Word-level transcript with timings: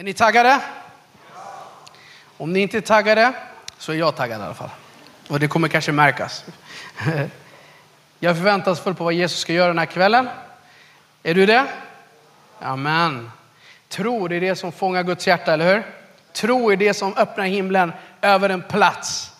Är 0.00 0.04
ni 0.04 0.14
taggade? 0.14 0.60
Om 2.36 2.52
ni 2.52 2.60
inte 2.60 2.76
är 2.76 2.80
taggade 2.80 3.32
så 3.78 3.92
är 3.92 3.96
jag 3.96 4.16
taggad 4.16 4.40
i 4.40 4.44
alla 4.44 4.54
fall. 4.54 4.70
Och 5.28 5.40
det 5.40 5.48
kommer 5.48 5.68
kanske 5.68 5.92
märkas. 5.92 6.44
Jag 8.18 8.36
förväntas 8.36 8.80
full 8.80 8.94
på 8.94 9.04
vad 9.04 9.12
Jesus 9.12 9.38
ska 9.40 9.52
göra 9.52 9.68
den 9.68 9.78
här 9.78 9.86
kvällen. 9.86 10.28
Är 11.22 11.34
du 11.34 11.46
det? 11.46 11.66
Amen. 12.60 13.30
Tro 13.88 14.28
det 14.28 14.36
är 14.36 14.40
det 14.40 14.56
som 14.56 14.72
fångar 14.72 15.02
Guds 15.02 15.26
hjärta, 15.26 15.52
eller 15.52 15.74
hur? 15.74 15.82
Tro 16.32 16.70
är 16.70 16.76
det 16.76 16.94
som 16.94 17.16
öppnar 17.16 17.44
himlen 17.44 17.92
över 18.20 18.48
en 18.48 18.62
plats. 18.62 19.32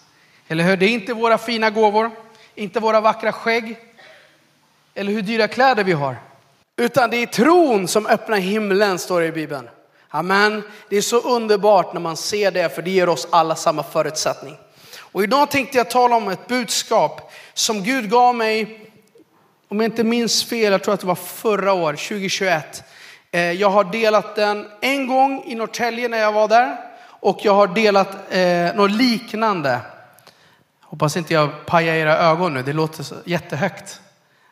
Eller 0.49 0.65
hur? 0.65 0.77
Det 0.77 0.87
är 0.87 0.91
inte 0.91 1.15
våra 1.15 1.39
fina 1.39 1.71
gåvor, 1.71 2.11
inte 2.55 2.81
våra 2.81 3.01
vackra 3.01 3.33
skägg, 3.33 3.77
eller 4.95 5.13
hur 5.13 5.23
dyra 5.23 5.49
kläder 5.49 5.85
vi 5.85 5.93
har. 5.93 6.17
Utan 6.77 7.11
det 7.11 7.17
är 7.17 7.27
tron 7.27 7.89
som 7.89 8.07
öppnar 8.07 8.39
himlen, 8.39 8.99
står 8.99 9.21
det 9.21 9.27
i 9.27 9.33
Bibeln. 9.33 9.69
Amen. 10.13 10.63
Det 10.89 10.97
är 10.97 11.03
så 11.03 11.21
underbart 11.21 11.93
när 11.93 12.01
man 12.01 12.17
ser 12.17 12.51
det, 12.51 12.75
för 12.75 12.82
det 12.82 12.91
ger 12.91 13.09
oss 13.09 13.29
alla 13.31 13.57
samma 13.57 13.82
förutsättning. 13.82 14.57
Och 14.99 15.23
idag 15.23 15.51
tänkte 15.51 15.79
jag 15.79 15.91
tala 15.91 16.17
om 16.17 16.29
ett 16.29 16.46
budskap 16.46 17.32
som 17.55 17.82
Gud 17.82 18.11
gav 18.11 18.35
mig, 18.35 18.87
om 19.68 19.81
jag 19.81 19.85
inte 19.85 20.04
minns 20.04 20.45
fel, 20.45 20.73
jag 20.73 20.82
tror 20.82 20.95
att 20.95 21.01
det 21.01 21.07
var 21.07 21.15
förra 21.15 21.73
år, 21.73 21.93
2021. 21.93 22.85
Eh, 23.31 23.41
jag 23.53 23.71
har 23.71 23.85
delat 23.85 24.37
den 24.37 24.68
en 24.81 25.07
gång 25.07 25.45
i 25.46 25.54
Norrtälje 25.54 26.09
när 26.09 26.18
jag 26.18 26.32
var 26.32 26.49
där 26.49 26.77
och 27.03 27.39
jag 27.43 27.54
har 27.54 27.67
delat 27.67 28.17
eh, 28.31 28.75
något 28.75 28.90
liknande. 28.90 29.81
Hoppas 30.81 31.17
inte 31.17 31.35
jag 31.35 31.67
pajar 31.67 31.95
era 31.95 32.19
ögon 32.19 32.55
nu, 32.55 32.62
det 32.62 32.73
låter 32.73 33.06
jättehögt. 33.25 34.01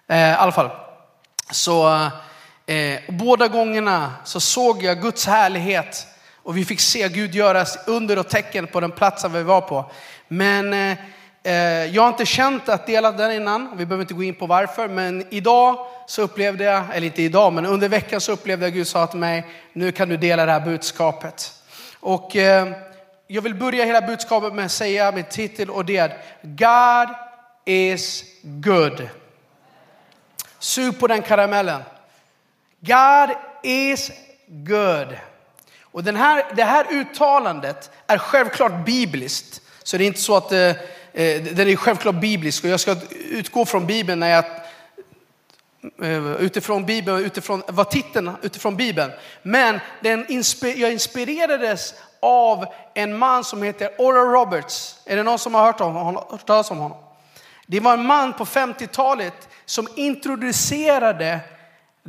Eh, 0.07 0.31
I 0.31 0.35
alla 0.35 0.53
fall. 0.53 0.71
Så 1.51 1.95
eh, 1.95 2.09
eh, 2.69 3.01
båda 3.09 3.49
gångerna 3.49 4.13
så 4.25 4.41
såg 4.41 4.83
jag 4.83 5.03
Guds 5.03 5.27
härlighet 5.27 6.07
och 6.43 6.57
vi 6.57 6.65
fick 6.65 6.81
se 6.81 7.09
Gud 7.09 7.35
göra 7.35 7.65
under 7.87 8.19
och 8.19 8.29
tecken 8.29 8.67
på 8.67 8.81
den 8.81 8.91
platsen 8.91 9.33
vi 9.33 9.43
var 9.43 9.61
på. 9.61 9.91
Men 10.29 10.73
eh, 10.73 10.99
eh, 11.43 11.85
jag 11.95 12.03
har 12.03 12.09
inte 12.09 12.27
känt 12.27 12.69
att 12.69 12.87
dela 12.87 13.13
den 13.13 13.33
innan. 13.33 13.77
Vi 13.77 13.87
behöver 13.87 14.03
inte 14.03 14.15
gå 14.15 14.23
in 14.23 14.35
på 14.35 14.47
varför. 14.47 14.89
Men 14.89 15.27
idag 15.31 15.87
så 16.07 16.23
upplevde 16.23 16.65
jag, 16.65 16.85
eller 16.93 17.07
inte 17.07 17.23
idag, 17.23 17.53
men 17.53 17.67
under 17.67 17.89
veckan 17.89 18.21
så 18.21 18.33
upplevde 18.33 18.67
jag 18.67 18.73
Gud 18.73 18.87
sa 18.87 19.07
till 19.07 19.19
mig, 19.19 19.47
nu 19.73 19.93
kan 19.93 20.09
du 20.09 20.17
dela 20.17 20.47
det 20.47 20.53
här 20.53 20.61
budskapet. 20.61 21.53
Och 22.01 22.37
eh, 22.37 22.69
jag 23.27 23.43
vill 23.43 23.55
börja 23.55 23.85
hela 23.85 24.01
budskapet 24.01 24.55
med 24.55 24.65
att 24.65 24.73
säga 24.73 25.13
min 25.13 25.25
titel 25.25 25.71
och 25.71 25.85
det 25.85 25.97
är 25.97 26.17
God 26.43 27.15
is 27.65 28.25
good. 28.43 29.09
Sug 30.59 31.01
på 31.01 31.07
den 31.07 31.23
karamellen. 31.23 31.83
God 32.81 33.37
is 33.63 34.11
good. 34.47 35.17
Och 35.83 36.05
den 36.05 36.17
här, 36.17 36.45
det 36.57 36.65
här 36.65 36.87
uttalandet 36.91 37.91
är 38.07 38.19
självklart 38.19 38.85
bibliskt. 38.87 39.61
Så 39.83 39.97
det 39.97 40.05
är 40.05 40.07
inte 40.07 40.21
så 40.21 40.37
att 40.37 40.53
eh, 40.53 40.59
eh 40.59 41.43
den 41.43 41.69
är 41.69 41.77
självklart 41.77 42.15
biblisk 42.15 42.65
och 42.65 42.71
jag 42.71 42.81
ska 42.81 42.97
utgå 43.31 43.65
från 43.65 43.87
Bibeln 43.87 44.21
när 44.21 44.29
jag 44.29 44.45
eh, 46.03 46.33
utifrån 46.33 46.87
Bibeln, 46.87 47.25
utifrån 47.25 47.63
vad 47.69 47.91
titeln 47.91 48.31
utifrån 48.43 48.77
Bibeln. 48.77 49.13
Men 49.43 49.81
den 50.01 50.27
jag 50.61 50.93
inspirerades 50.93 51.95
av 52.21 52.67
en 52.95 53.19
man 53.19 53.45
som 53.45 53.63
heter 53.63 53.91
Oral 53.99 54.27
Roberts. 54.27 55.01
Är 55.07 55.17
det 55.17 55.23
någon 55.23 55.39
som 55.39 55.55
har 55.55 55.63
hört, 55.63 55.81
om, 55.81 56.17
hört 56.31 56.47
talas 56.47 56.71
om 56.71 56.79
honom? 56.79 56.99
Det 57.67 57.81
var 57.81 57.93
en 57.93 58.07
man 58.07 58.33
på 58.33 58.45
50-talet 58.45 59.49
som 59.65 59.89
introducerade 59.97 61.41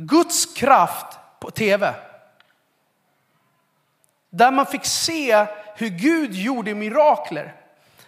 Guds 0.06 0.46
kraft 0.46 1.18
på 1.40 1.50
tv. 1.50 1.94
Där 4.30 4.50
man 4.50 4.66
fick 4.66 4.84
se 4.84 5.46
hur 5.76 5.88
Gud 5.88 6.34
gjorde 6.34 6.74
mirakler. 6.74 7.54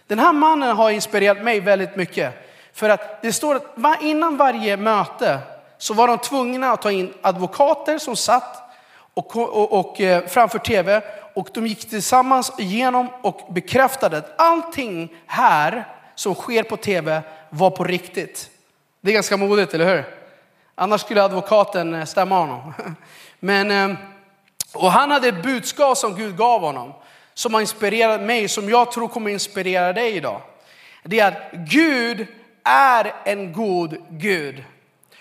Den 0.07 0.19
här 0.19 0.33
mannen 0.33 0.75
har 0.77 0.89
inspirerat 0.89 1.43
mig 1.43 1.59
väldigt 1.59 1.95
mycket. 1.95 2.33
För 2.73 2.89
att 2.89 3.21
det 3.21 3.33
står 3.33 3.55
att 3.55 4.01
innan 4.01 4.37
varje 4.37 4.77
möte 4.77 5.39
så 5.77 5.93
var 5.93 6.07
de 6.07 6.17
tvungna 6.17 6.71
att 6.71 6.81
ta 6.81 6.91
in 6.91 7.13
advokater 7.21 7.97
som 7.97 8.15
satt 8.15 8.63
och, 9.13 9.35
och, 9.35 9.79
och 9.79 10.01
eh, 10.01 10.27
framför 10.27 10.59
tv 10.59 11.01
och 11.33 11.49
de 11.53 11.67
gick 11.67 11.89
tillsammans 11.89 12.51
igenom 12.59 13.07
och 13.21 13.53
bekräftade 13.53 14.17
att 14.17 14.33
allting 14.37 15.15
här 15.25 15.87
som 16.15 16.35
sker 16.35 16.63
på 16.63 16.77
tv 16.77 17.21
var 17.49 17.69
på 17.69 17.83
riktigt. 17.83 18.49
Det 19.01 19.09
är 19.09 19.13
ganska 19.13 19.37
modigt, 19.37 19.73
eller 19.73 19.95
hur? 19.95 20.22
Annars 20.75 21.01
skulle 21.01 21.23
advokaten 21.23 21.93
eh, 21.93 22.05
stämma 22.05 22.39
honom. 22.39 22.73
Men, 23.39 23.71
eh, 23.71 23.97
och 24.73 24.91
han 24.91 25.11
hade 25.11 25.27
ett 25.27 25.43
budskap 25.43 25.97
som 25.97 26.15
Gud 26.15 26.37
gav 26.37 26.61
honom, 26.61 26.93
som 27.33 27.53
har 27.53 27.61
inspirerat 27.61 28.21
mig, 28.21 28.47
som 28.47 28.69
jag 28.69 28.91
tror 28.91 29.07
kommer 29.07 29.31
inspirera 29.31 29.93
dig 29.93 30.15
idag. 30.15 30.41
Det 31.03 31.19
är 31.19 31.27
att 31.27 31.51
Gud 31.51 32.27
är 32.63 33.13
en 33.23 33.53
god 33.53 33.97
Gud. 34.09 34.63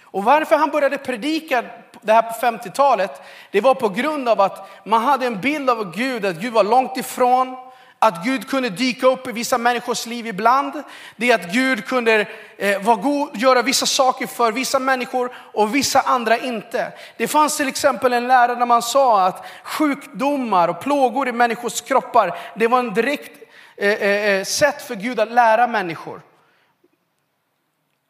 Och 0.03 0.25
varför 0.25 0.57
han 0.57 0.71
började 0.71 0.99
predika 0.99 1.65
det 2.01 2.13
här 2.13 2.23
på 2.23 2.47
50-talet, 2.47 3.23
det 3.51 3.61
var 3.61 3.75
på 3.75 3.89
grund 3.89 4.29
av 4.29 4.41
att 4.41 4.69
man 4.85 5.03
hade 5.03 5.27
en 5.27 5.41
bild 5.41 5.71
av 5.71 5.97
Gud, 5.97 6.27
att 6.27 6.37
Gud 6.37 6.53
var 6.53 6.65
långt 6.65 6.97
ifrån, 6.97 7.57
att 8.03 8.25
Gud 8.25 8.49
kunde 8.49 8.71
dyka 8.71 9.07
upp 9.07 9.29
i 9.29 9.33
vissa 9.33 9.59
människors 9.59 10.07
liv 10.07 10.27
ibland. 10.27 10.83
Det 11.17 11.31
är 11.31 11.35
att 11.35 11.53
Gud 11.53 11.87
kunde 11.87 12.27
eh, 12.57 12.83
vara 12.83 12.97
god, 12.97 13.37
göra 13.37 13.63
vissa 13.63 13.87
saker 13.87 14.27
för 14.27 14.53
vissa 14.53 14.79
människor 14.79 15.33
och 15.35 15.75
vissa 15.75 16.01
andra 16.01 16.39
inte. 16.39 16.93
Det 17.17 17.29
fanns 17.29 17.57
till 17.57 17.69
exempel 17.69 18.13
en 18.13 18.29
lärare 18.29 18.59
där 18.59 18.67
man 18.67 18.83
sa 18.83 19.27
att 19.27 19.47
sjukdomar 19.65 20.69
och 20.69 20.81
plågor 20.81 21.29
i 21.29 21.33
människors 21.33 21.81
kroppar, 21.81 22.39
det 22.57 22.69
var 22.69 22.79
en 22.79 22.95
direkt 22.95 23.43
eh, 23.77 23.93
eh, 23.93 24.31
eh, 24.31 24.45
sätt 24.45 24.83
för 24.83 24.95
Gud 24.95 25.21
att 25.21 25.33
lära 25.33 25.67
människor. 25.67 26.23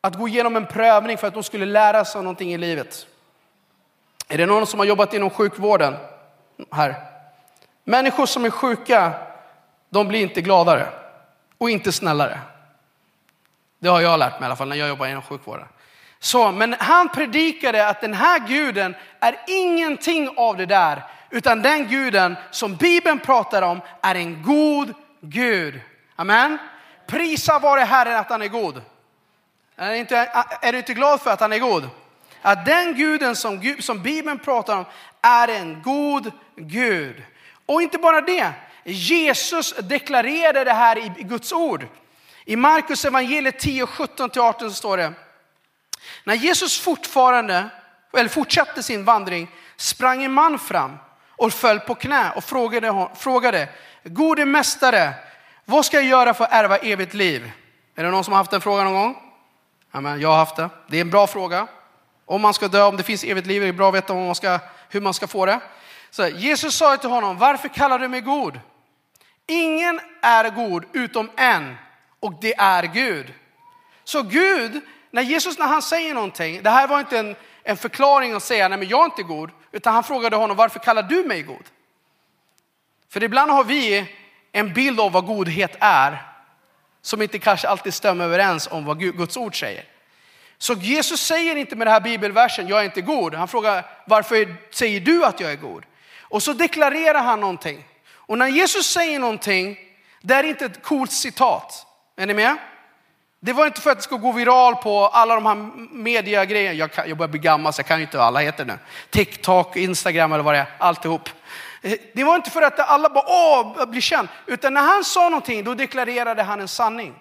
Att 0.00 0.18
gå 0.18 0.28
igenom 0.28 0.56
en 0.56 0.66
prövning 0.66 1.18
för 1.18 1.26
att 1.26 1.34
de 1.34 1.42
skulle 1.42 1.66
lära 1.66 2.04
sig 2.04 2.22
någonting 2.22 2.54
i 2.54 2.58
livet. 2.58 3.06
Är 4.28 4.38
det 4.38 4.46
någon 4.46 4.66
som 4.66 4.78
har 4.78 4.86
jobbat 4.86 5.14
inom 5.14 5.30
sjukvården 5.30 5.96
här? 6.70 6.94
Människor 7.84 8.26
som 8.26 8.44
är 8.44 8.50
sjuka, 8.50 9.12
de 9.92 10.08
blir 10.08 10.20
inte 10.20 10.40
gladare 10.40 10.88
och 11.58 11.70
inte 11.70 11.92
snällare. 11.92 12.38
Det 13.78 13.88
har 13.88 14.00
jag 14.00 14.18
lärt 14.18 14.40
mig 14.40 14.42
i 14.42 14.46
alla 14.46 14.56
fall 14.56 14.68
när 14.68 14.76
jag 14.76 14.88
jobbar 14.88 15.06
inom 15.06 15.22
sjukvården. 15.22 15.66
Så, 16.18 16.52
men 16.52 16.76
han 16.78 17.08
predikade 17.08 17.88
att 17.88 18.00
den 18.00 18.14
här 18.14 18.48
guden 18.48 18.94
är 19.20 19.36
ingenting 19.46 20.28
av 20.36 20.56
det 20.56 20.66
där, 20.66 21.02
utan 21.30 21.62
den 21.62 21.88
guden 21.88 22.36
som 22.50 22.76
Bibeln 22.76 23.18
pratar 23.18 23.62
om 23.62 23.80
är 24.00 24.14
en 24.14 24.42
god 24.42 24.94
Gud. 25.20 25.80
Amen. 26.16 26.58
Prisa 27.06 27.58
vare 27.58 27.80
Herren 27.80 28.16
att 28.16 28.30
han 28.30 28.42
är 28.42 28.48
god. 28.48 28.82
Är, 29.76 29.94
inte, 29.94 30.16
är 30.60 30.72
du 30.72 30.78
inte 30.78 30.94
glad 30.94 31.20
för 31.20 31.30
att 31.30 31.40
han 31.40 31.52
är 31.52 31.58
god? 31.58 31.88
Att 32.42 32.66
den 32.66 32.94
guden 32.94 33.36
som, 33.36 33.76
som 33.80 34.02
Bibeln 34.02 34.38
pratar 34.38 34.76
om 34.76 34.84
är 35.22 35.48
en 35.48 35.82
god 35.82 36.32
Gud. 36.56 37.22
Och 37.66 37.82
inte 37.82 37.98
bara 37.98 38.20
det, 38.20 38.52
Jesus 38.84 39.74
deklarerade 39.78 40.64
det 40.64 40.72
här 40.72 40.98
i 40.98 41.22
Guds 41.22 41.52
ord. 41.52 41.86
I 42.44 42.56
Markus 42.56 43.04
evangeliet 43.04 43.58
10, 43.58 43.84
17-18 43.84 44.58
så 44.58 44.70
står 44.70 44.96
det. 44.96 45.12
När 46.24 46.34
Jesus 46.34 46.80
fortfarande, 46.80 47.68
eller 48.16 48.28
fortsatte 48.28 48.82
sin 48.82 49.04
vandring 49.04 49.48
sprang 49.76 50.24
en 50.24 50.32
man 50.32 50.58
fram 50.58 50.96
och 51.30 51.52
föll 51.52 51.80
på 51.80 51.94
knä 51.94 52.32
och 52.36 52.44
frågade, 52.44 53.08
frågade 53.16 53.68
Gode 54.04 54.44
mästare, 54.44 55.14
vad 55.64 55.86
ska 55.86 55.96
jag 55.96 56.06
göra 56.06 56.34
för 56.34 56.44
att 56.44 56.52
ärva 56.52 56.76
evigt 56.76 57.14
liv? 57.14 57.52
Är 57.94 58.04
det 58.04 58.10
någon 58.10 58.24
som 58.24 58.32
har 58.32 58.38
haft 58.38 58.50
den 58.50 58.60
frågan 58.60 58.84
någon 58.84 58.94
gång? 58.94 59.16
Amen, 59.90 60.20
jag 60.20 60.28
har 60.28 60.36
haft 60.36 60.56
det. 60.56 60.70
Det 60.88 60.96
är 60.96 61.00
en 61.00 61.10
bra 61.10 61.26
fråga. 61.26 61.66
Om 62.24 62.40
man 62.40 62.54
ska 62.54 62.68
dö, 62.68 62.82
om 62.82 62.96
det 62.96 63.02
finns 63.02 63.24
evigt 63.24 63.46
liv, 63.46 63.62
är 63.62 63.66
det 63.66 63.72
bra 63.72 63.88
att 63.88 63.94
veta 63.94 64.12
om 64.12 64.26
man 64.26 64.34
ska, 64.34 64.58
hur 64.88 65.00
man 65.00 65.14
ska 65.14 65.26
få 65.26 65.46
det. 65.46 65.60
Så 66.10 66.28
Jesus 66.28 66.74
sa 66.74 66.96
till 66.96 67.10
honom, 67.10 67.38
varför 67.38 67.68
kallar 67.68 67.98
du 67.98 68.08
mig 68.08 68.20
god? 68.20 68.60
Ingen 69.52 70.00
är 70.20 70.50
god 70.50 70.84
utom 70.92 71.30
en 71.36 71.76
och 72.20 72.32
det 72.40 72.54
är 72.54 72.82
Gud. 72.82 73.34
Så 74.04 74.22
Gud, 74.22 74.80
när 75.10 75.22
Jesus 75.22 75.58
när 75.58 75.66
han 75.66 75.82
säger 75.82 76.14
någonting, 76.14 76.62
det 76.62 76.70
här 76.70 76.88
var 76.88 77.00
inte 77.00 77.18
en, 77.18 77.36
en 77.62 77.76
förklaring 77.76 78.32
att 78.32 78.42
säga, 78.42 78.68
nej 78.68 78.78
men 78.78 78.88
jag 78.88 79.00
är 79.00 79.04
inte 79.04 79.22
god, 79.22 79.50
utan 79.72 79.94
han 79.94 80.04
frågade 80.04 80.36
honom, 80.36 80.56
varför 80.56 80.78
kallar 80.78 81.02
du 81.02 81.24
mig 81.24 81.42
god? 81.42 81.64
För 83.08 83.22
ibland 83.22 83.50
har 83.50 83.64
vi 83.64 84.06
en 84.52 84.72
bild 84.72 85.00
av 85.00 85.12
vad 85.12 85.26
godhet 85.26 85.76
är, 85.80 86.22
som 87.02 87.22
inte 87.22 87.38
kanske 87.38 87.68
alltid 87.68 87.94
stämmer 87.94 88.24
överens 88.24 88.68
om 88.70 88.84
vad 88.84 88.98
Guds 89.00 89.36
ord 89.36 89.60
säger. 89.60 89.84
Så 90.58 90.74
Jesus 90.74 91.20
säger 91.20 91.56
inte 91.56 91.76
med 91.76 91.86
den 91.86 91.92
här 91.92 92.00
bibelversen, 92.00 92.68
jag 92.68 92.80
är 92.80 92.84
inte 92.84 93.00
god. 93.00 93.34
Han 93.34 93.48
frågar, 93.48 93.86
varför 94.06 94.56
säger 94.70 95.00
du 95.00 95.24
att 95.24 95.40
jag 95.40 95.52
är 95.52 95.56
god? 95.56 95.84
Och 96.20 96.42
så 96.42 96.52
deklarerar 96.52 97.22
han 97.22 97.40
någonting. 97.40 97.84
Och 98.32 98.38
när 98.38 98.48
Jesus 98.48 98.86
säger 98.86 99.18
någonting, 99.18 99.78
det 100.20 100.34
är 100.34 100.44
inte 100.44 100.64
ett 100.64 100.82
coolt 100.82 101.12
citat. 101.12 101.86
Är 102.16 102.26
ni 102.26 102.34
med? 102.34 102.56
Det 103.40 103.52
var 103.52 103.66
inte 103.66 103.80
för 103.80 103.90
att 103.90 103.98
det 103.98 104.02
ska 104.02 104.16
gå 104.16 104.32
viral 104.32 104.76
på 104.76 105.06
alla 105.06 105.34
de 105.34 105.46
här 105.46 105.54
mediagrejerna. 105.92 106.74
Jag, 106.74 106.90
jag 107.08 107.16
börjar 107.16 107.28
bli 107.28 107.40
gammal 107.40 107.72
så 107.72 107.80
jag 107.80 107.86
kan 107.86 107.98
ju 107.98 108.04
inte 108.04 108.16
vad 108.16 108.26
alla 108.26 108.40
heter 108.40 108.64
nu. 108.64 108.78
TikTok, 109.10 109.76
Instagram 109.76 110.32
eller 110.32 110.44
vad 110.44 110.54
det 110.54 110.58
är, 110.58 110.66
alltihop. 110.78 111.28
Eh, 111.82 111.92
det 112.14 112.24
var 112.24 112.36
inte 112.36 112.50
för 112.50 112.62
att 112.62 112.78
alla 112.78 113.08
bara 113.08 113.24
åh, 113.26 113.86
blir 113.86 114.00
känd, 114.00 114.28
utan 114.46 114.74
när 114.74 114.82
han 114.82 115.04
sa 115.04 115.28
någonting 115.28 115.64
då 115.64 115.74
deklarerade 115.74 116.42
han 116.42 116.60
en 116.60 116.68
sanning. 116.68 117.14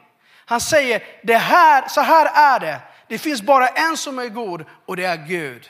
Han 0.45 0.61
säger, 0.61 1.03
det 1.23 1.37
här, 1.37 1.87
så 1.87 2.01
här 2.01 2.55
är 2.55 2.59
det. 2.59 2.79
Det 3.07 3.17
finns 3.17 3.41
bara 3.41 3.67
en 3.67 3.97
som 3.97 4.19
är 4.19 4.29
god 4.29 4.65
och 4.85 4.95
det 4.95 5.05
är 5.05 5.27
Gud. 5.27 5.69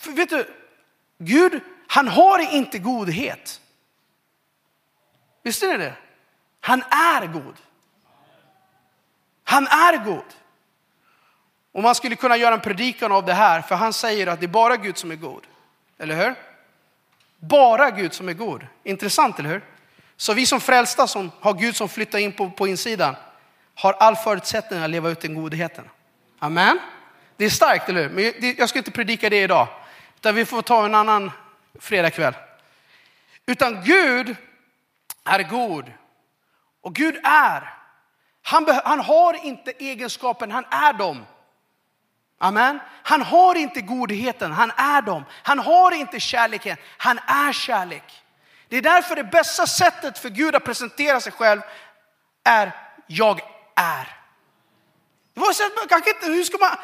För 0.00 0.10
vet 0.10 0.30
du, 0.30 0.46
Gud, 1.18 1.60
han 1.86 2.08
har 2.08 2.54
inte 2.54 2.78
godhet. 2.78 3.60
Visste 5.46 5.66
ni 5.66 5.76
det? 5.76 5.92
Han 6.60 6.82
är 6.82 7.26
god. 7.26 7.54
Han 9.44 9.66
är 9.66 10.04
god. 10.04 10.24
Och 11.72 11.82
man 11.82 11.94
skulle 11.94 12.16
kunna 12.16 12.36
göra 12.36 12.54
en 12.54 12.60
predikan 12.60 13.12
av 13.12 13.24
det 13.24 13.34
här, 13.34 13.62
för 13.62 13.74
han 13.74 13.92
säger 13.92 14.26
att 14.26 14.40
det 14.40 14.46
är 14.46 14.48
bara 14.48 14.76
Gud 14.76 14.98
som 14.98 15.10
är 15.10 15.16
god. 15.16 15.46
Eller 15.98 16.16
hur? 16.16 16.34
Bara 17.38 17.90
Gud 17.90 18.14
som 18.14 18.28
är 18.28 18.32
god. 18.32 18.66
Intressant, 18.82 19.38
eller 19.38 19.48
hur? 19.48 19.64
Så 20.16 20.32
vi 20.34 20.46
som 20.46 20.60
frälsta 20.60 21.06
som 21.06 21.30
har 21.40 21.54
Gud 21.54 21.76
som 21.76 21.88
flyttar 21.88 22.18
in 22.18 22.32
på, 22.32 22.50
på 22.50 22.66
insidan 22.66 23.16
har 23.74 23.92
all 23.92 24.16
förutsättning 24.16 24.82
att 24.82 24.90
leva 24.90 25.10
ut 25.10 25.20
den 25.20 25.34
godheten. 25.34 25.84
Amen. 26.38 26.78
Det 27.36 27.44
är 27.44 27.50
starkt, 27.50 27.88
eller 27.88 28.08
hur? 28.08 28.10
Men 28.10 28.54
jag 28.58 28.68
ska 28.68 28.78
inte 28.78 28.90
predika 28.90 29.30
det 29.30 29.42
idag, 29.42 29.68
utan 30.16 30.34
vi 30.34 30.44
får 30.44 30.62
ta 30.62 30.84
en 30.84 30.94
annan 30.94 31.30
fredagkväll. 31.80 32.34
Utan 33.46 33.84
Gud 33.84 34.36
är 35.26 35.42
god. 35.42 35.92
Och 36.82 36.94
Gud 36.94 37.16
är. 37.24 37.74
Han, 38.42 38.80
han 38.84 39.00
har 39.00 39.44
inte 39.46 39.72
egenskapen, 39.78 40.50
han 40.50 40.64
är 40.70 40.92
dem. 40.92 41.26
Amen. 42.38 42.80
Han 43.02 43.22
har 43.22 43.54
inte 43.54 43.80
godheten, 43.80 44.52
han 44.52 44.70
är 44.76 45.02
dem. 45.02 45.24
Han 45.42 45.58
har 45.58 45.92
inte 45.92 46.20
kärleken, 46.20 46.76
han 46.98 47.18
är 47.26 47.52
kärlek. 47.52 48.22
Det 48.68 48.76
är 48.76 48.82
därför 48.82 49.16
det 49.16 49.24
bästa 49.24 49.66
sättet 49.66 50.18
för 50.18 50.28
Gud 50.28 50.54
att 50.54 50.64
presentera 50.64 51.20
sig 51.20 51.32
själv 51.32 51.60
är 52.44 52.72
jag 53.06 53.40
är. 53.74 54.16
Det 55.34 55.40
var 55.40 55.52
så, 55.52 55.62
hur 56.26 56.44
ska 56.44 56.58
man 56.58 56.76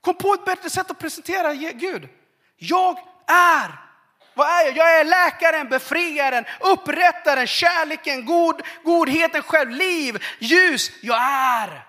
komma 0.00 0.18
på 0.18 0.34
ett 0.34 0.44
bättre 0.44 0.70
sätt 0.70 0.90
att 0.90 0.98
presentera 0.98 1.54
Gud? 1.54 2.08
Jag 2.56 2.98
är. 3.26 3.81
Vad 4.34 4.48
är 4.48 4.64
jag? 4.66 4.76
Jag 4.76 5.00
är 5.00 5.04
läkaren, 5.04 5.68
befriaren, 5.68 6.44
upprättaren, 6.60 7.46
kärleken, 7.46 8.26
god, 8.26 8.62
godheten 8.84 9.42
själv, 9.42 9.70
liv, 9.70 10.24
ljus. 10.38 10.90
Jag 11.00 11.22
är. 11.22 11.86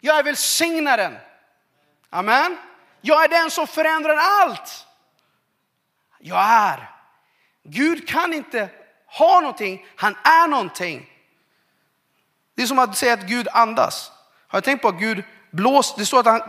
Jag 0.00 0.18
är 0.18 0.22
välsignaren. 0.22 1.16
Amen. 2.10 2.58
Jag 3.00 3.24
är 3.24 3.28
den 3.28 3.50
som 3.50 3.66
förändrar 3.66 4.16
allt. 4.16 4.86
Jag 6.18 6.44
är. 6.44 6.90
Gud 7.64 8.08
kan 8.08 8.32
inte 8.32 8.68
ha 9.06 9.40
någonting, 9.40 9.86
han 9.96 10.16
är 10.24 10.48
någonting. 10.48 11.10
Det 12.56 12.62
är 12.62 12.66
som 12.66 12.78
att 12.78 12.96
säga 12.96 13.12
att 13.12 13.26
Gud 13.26 13.48
andas. 13.52 14.12
Har 14.48 14.56
jag 14.56 14.64
tänkt 14.64 14.82
på 14.82 14.88
att 14.88 14.98
Gud 14.98 15.24
blåser, 15.50 15.98
det 15.98 16.06
står 16.06 16.20
att 16.20 16.26
han 16.26 16.42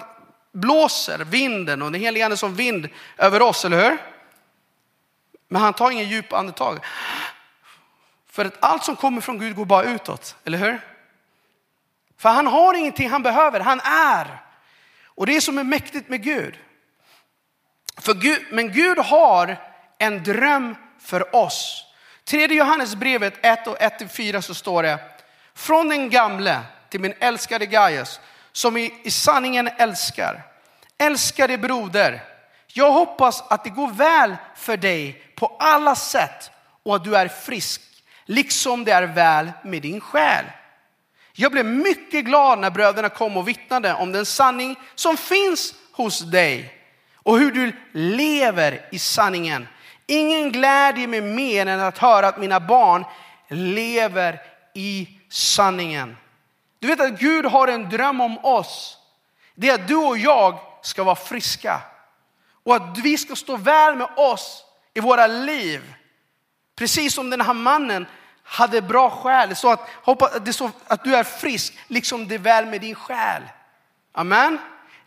blåser 0.51 1.17
vinden 1.17 1.81
och 1.81 1.91
den 1.91 2.01
helige 2.01 2.25
ande 2.25 2.38
som 2.38 2.55
vind 2.55 2.89
över 3.17 3.41
oss, 3.41 3.65
eller 3.65 3.89
hur? 3.89 4.10
Men 5.51 5.62
han 5.62 5.74
tar 5.74 5.92
ingen 5.92 6.09
djup 6.09 6.33
andetag. 6.33 6.80
För 8.30 8.45
att 8.45 8.57
allt 8.59 8.83
som 8.83 8.95
kommer 8.95 9.21
från 9.21 9.39
Gud 9.39 9.56
går 9.56 9.65
bara 9.65 9.83
utåt, 9.83 10.36
eller 10.44 10.57
hur? 10.57 10.81
För 12.18 12.30
han 12.30 12.48
har 12.48 12.74
ingenting 12.74 13.09
han 13.09 13.24
behöver, 13.24 13.59
han 13.59 13.80
är. 13.83 14.42
Och 15.06 15.25
det 15.25 15.36
är 15.36 15.42
som 15.42 15.57
är 15.57 15.63
mäktigt 15.63 16.09
med 16.09 16.24
Gud. 16.24 16.57
För 17.98 18.13
Gud 18.13 18.45
men 18.51 18.71
Gud 18.71 18.98
har 18.98 19.57
en 19.98 20.24
dröm 20.24 20.75
för 21.00 21.36
oss. 21.36 21.86
Tredje 22.24 22.57
Johannesbrevet 22.57 23.33
1 23.42 23.68
och 23.68 23.77
1-4 23.77 24.42
så 24.42 24.53
står 24.53 24.83
det, 24.83 25.00
från 25.53 25.89
den 25.89 26.09
gamle 26.09 26.62
till 26.89 27.00
min 27.00 27.13
älskade 27.19 27.65
Gaius, 27.65 28.19
som 28.51 28.77
i, 28.77 28.94
i 29.03 29.12
sanningen 29.12 29.69
älskar. 29.77 30.44
Älskade 30.98 31.57
broder, 31.57 32.30
jag 32.73 32.91
hoppas 32.91 33.44
att 33.50 33.63
det 33.63 33.69
går 33.69 33.88
väl 33.88 34.35
för 34.56 34.77
dig 34.77 35.23
på 35.35 35.56
alla 35.59 35.95
sätt 35.95 36.51
och 36.83 36.95
att 36.95 37.03
du 37.03 37.15
är 37.15 37.27
frisk, 37.27 37.81
liksom 38.25 38.83
det 38.83 38.91
är 38.91 39.03
väl 39.03 39.51
med 39.63 39.81
din 39.81 40.01
själ. 40.01 40.45
Jag 41.33 41.51
blev 41.51 41.65
mycket 41.65 42.25
glad 42.25 42.59
när 42.59 42.69
bröderna 42.69 43.09
kom 43.09 43.38
och 43.38 43.47
vittnade 43.47 43.94
om 43.94 44.12
den 44.12 44.25
sanning 44.25 44.75
som 44.95 45.18
finns 45.18 45.73
hos 45.91 46.19
dig 46.19 46.73
och 47.15 47.39
hur 47.39 47.51
du 47.51 47.73
lever 47.91 48.85
i 48.91 49.00
sanningen. 49.00 49.67
Ingen 50.07 50.51
glädje 50.51 51.07
mig 51.07 51.21
mer 51.21 51.65
än 51.65 51.79
att 51.79 51.97
höra 51.97 52.27
att 52.27 52.38
mina 52.38 52.59
barn 52.59 53.06
lever 53.47 54.41
i 54.74 55.09
sanningen. 55.29 56.17
Du 56.79 56.88
vet 56.88 57.01
att 57.01 57.19
Gud 57.19 57.45
har 57.45 57.67
en 57.67 57.89
dröm 57.89 58.21
om 58.21 58.38
oss. 58.45 58.97
Det 59.56 59.69
är 59.69 59.74
att 59.74 59.88
du 59.88 59.95
och 59.95 60.17
jag 60.17 60.59
ska 60.81 61.03
vara 61.03 61.15
friska 61.15 61.81
och 62.63 62.75
att 62.75 62.97
vi 62.97 63.17
ska 63.17 63.35
stå 63.35 63.57
väl 63.57 63.95
med 63.95 64.07
oss 64.15 64.63
i 64.93 64.99
våra 64.99 65.27
liv. 65.27 65.93
Precis 66.75 67.13
som 67.13 67.29
den 67.29 67.41
här 67.41 67.53
mannen 67.53 68.05
hade 68.43 68.81
bra 68.81 69.09
själ. 69.09 69.55
Så 69.55 69.71
att, 69.71 69.89
hoppas, 70.03 70.31
det 70.41 70.53
så 70.53 70.71
att 70.87 71.03
du 71.03 71.15
är 71.15 71.23
frisk, 71.23 71.77
liksom 71.87 72.27
det 72.27 72.35
är 72.35 72.39
väl 72.39 72.65
med 72.65 72.81
din 72.81 72.95
själ. 72.95 73.41
Amen. 74.13 74.57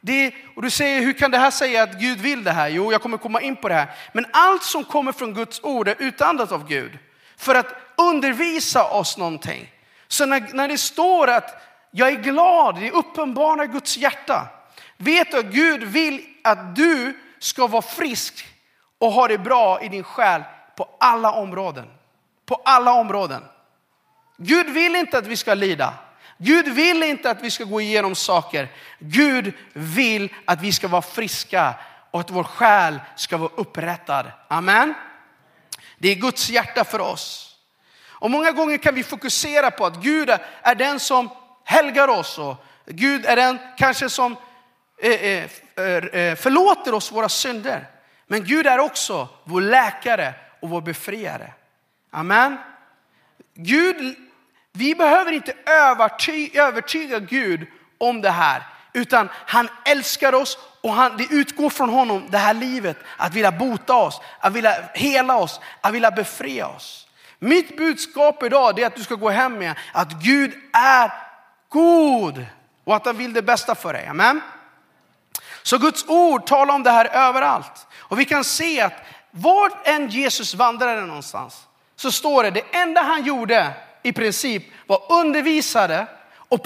Det, 0.00 0.34
och 0.56 0.62
du 0.62 0.70
säger, 0.70 1.00
hur 1.00 1.12
kan 1.12 1.30
det 1.30 1.38
här 1.38 1.50
säga 1.50 1.82
att 1.82 2.00
Gud 2.00 2.18
vill 2.18 2.44
det 2.44 2.52
här? 2.52 2.68
Jo, 2.68 2.92
jag 2.92 3.02
kommer 3.02 3.18
komma 3.18 3.40
in 3.40 3.56
på 3.56 3.68
det 3.68 3.74
här. 3.74 3.90
Men 4.12 4.26
allt 4.32 4.62
som 4.62 4.84
kommer 4.84 5.12
från 5.12 5.34
Guds 5.34 5.60
ord 5.62 5.88
är 5.88 5.96
utandat 5.98 6.52
av 6.52 6.68
Gud. 6.68 6.98
För 7.36 7.54
att 7.54 7.66
undervisa 7.96 8.84
oss 8.84 9.18
någonting. 9.18 9.70
Så 10.08 10.26
när, 10.26 10.48
när 10.52 10.68
det 10.68 10.78
står 10.78 11.28
att 11.28 11.62
jag 11.90 12.08
är 12.08 12.22
glad, 12.22 12.80
det 12.80 12.90
uppenbarar 12.90 13.66
Guds 13.66 13.96
hjärta. 13.96 14.46
Vet 14.96 15.30
du 15.30 15.38
att 15.38 15.44
Gud 15.44 15.82
vill 15.82 16.26
att 16.42 16.76
du 16.76 17.16
ska 17.44 17.66
vara 17.66 17.82
frisk 17.82 18.46
och 18.98 19.12
ha 19.12 19.28
det 19.28 19.38
bra 19.38 19.82
i 19.82 19.88
din 19.88 20.04
själ 20.04 20.42
på 20.76 20.88
alla 21.00 21.32
områden. 21.32 21.90
På 22.46 22.62
alla 22.64 22.92
områden. 22.92 23.42
Gud 24.36 24.70
vill 24.70 24.96
inte 24.96 25.18
att 25.18 25.26
vi 25.26 25.36
ska 25.36 25.54
lida. 25.54 25.94
Gud 26.38 26.68
vill 26.68 27.02
inte 27.02 27.30
att 27.30 27.42
vi 27.42 27.50
ska 27.50 27.64
gå 27.64 27.80
igenom 27.80 28.14
saker. 28.14 28.68
Gud 28.98 29.54
vill 29.72 30.34
att 30.44 30.60
vi 30.60 30.72
ska 30.72 30.88
vara 30.88 31.02
friska 31.02 31.74
och 32.10 32.20
att 32.20 32.30
vår 32.30 32.44
själ 32.44 33.00
ska 33.16 33.36
vara 33.36 33.50
upprättad. 33.54 34.32
Amen. 34.48 34.94
Det 35.98 36.08
är 36.08 36.14
Guds 36.14 36.50
hjärta 36.50 36.84
för 36.84 37.00
oss. 37.00 37.56
Och 38.06 38.30
många 38.30 38.50
gånger 38.50 38.78
kan 38.78 38.94
vi 38.94 39.02
fokusera 39.02 39.70
på 39.70 39.86
att 39.86 39.96
Gud 39.96 40.30
är 40.62 40.74
den 40.74 41.00
som 41.00 41.30
helgar 41.64 42.08
oss 42.08 42.38
och 42.38 42.64
Gud 42.86 43.26
är 43.26 43.36
den 43.36 43.58
kanske 43.76 44.10
som 44.10 44.36
Eh, 44.98 45.10
eh, 45.10 45.44
eh, 45.84 46.36
förlåter 46.36 46.94
oss 46.94 47.12
våra 47.12 47.28
synder. 47.28 47.86
Men 48.26 48.44
Gud 48.44 48.66
är 48.66 48.78
också 48.78 49.28
vår 49.44 49.60
läkare 49.60 50.34
och 50.60 50.68
vår 50.70 50.80
befriare. 50.80 51.52
Amen. 52.10 52.58
Gud, 53.54 54.16
vi 54.72 54.94
behöver 54.94 55.32
inte 55.32 55.54
övertyga, 55.66 57.18
Gud 57.20 57.66
om 57.98 58.20
det 58.20 58.30
här, 58.30 58.62
utan 58.92 59.28
han 59.32 59.68
älskar 59.84 60.32
oss 60.32 60.58
och 60.80 60.92
han, 60.92 61.16
det 61.16 61.26
utgår 61.30 61.70
från 61.70 61.88
honom 61.88 62.26
det 62.28 62.38
här 62.38 62.54
livet 62.54 62.96
att 63.16 63.34
vilja 63.34 63.52
bota 63.52 63.94
oss, 63.94 64.20
att 64.38 64.52
vilja 64.52 64.74
hela 64.94 65.36
oss, 65.36 65.60
att 65.80 65.94
vilja 65.94 66.10
befria 66.10 66.66
oss. 66.66 67.08
Mitt 67.38 67.76
budskap 67.76 68.42
idag 68.42 68.78
är 68.78 68.86
att 68.86 68.96
du 68.96 69.02
ska 69.02 69.14
gå 69.14 69.30
hem 69.30 69.58
med 69.58 69.74
att 69.92 70.12
Gud 70.12 70.52
är 70.72 71.12
god 71.68 72.46
och 72.84 72.96
att 72.96 73.06
han 73.06 73.16
vill 73.16 73.32
det 73.32 73.42
bästa 73.42 73.74
för 73.74 73.92
dig. 73.92 74.06
Amen. 74.06 74.40
Så 75.64 75.78
Guds 75.78 76.04
ord 76.08 76.46
talar 76.46 76.74
om 76.74 76.82
det 76.82 76.90
här 76.90 77.04
överallt. 77.28 77.86
Och 77.96 78.20
vi 78.20 78.24
kan 78.24 78.44
se 78.44 78.80
att 78.80 78.92
var 79.30 79.72
än 79.84 80.08
Jesus 80.08 80.54
vandrade 80.54 81.00
någonstans 81.00 81.66
så 81.96 82.12
står 82.12 82.42
det, 82.42 82.50
det 82.50 82.76
enda 82.76 83.02
han 83.02 83.24
gjorde 83.24 83.72
i 84.02 84.12
princip 84.12 84.64
var 84.86 85.12
undervisade 85.12 86.06
och 86.48 86.64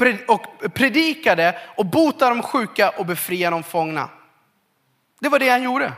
predikade 0.75 1.59
och 1.77 1.87
bota 1.87 2.29
de 2.29 2.43
sjuka 2.43 2.91
och 2.91 3.07
befria 3.07 3.51
de 3.51 3.63
fångna. 3.63 4.09
Det 5.21 5.29
var 5.29 5.39
det 5.39 5.49
han 5.49 5.63
gjorde. 5.63 5.93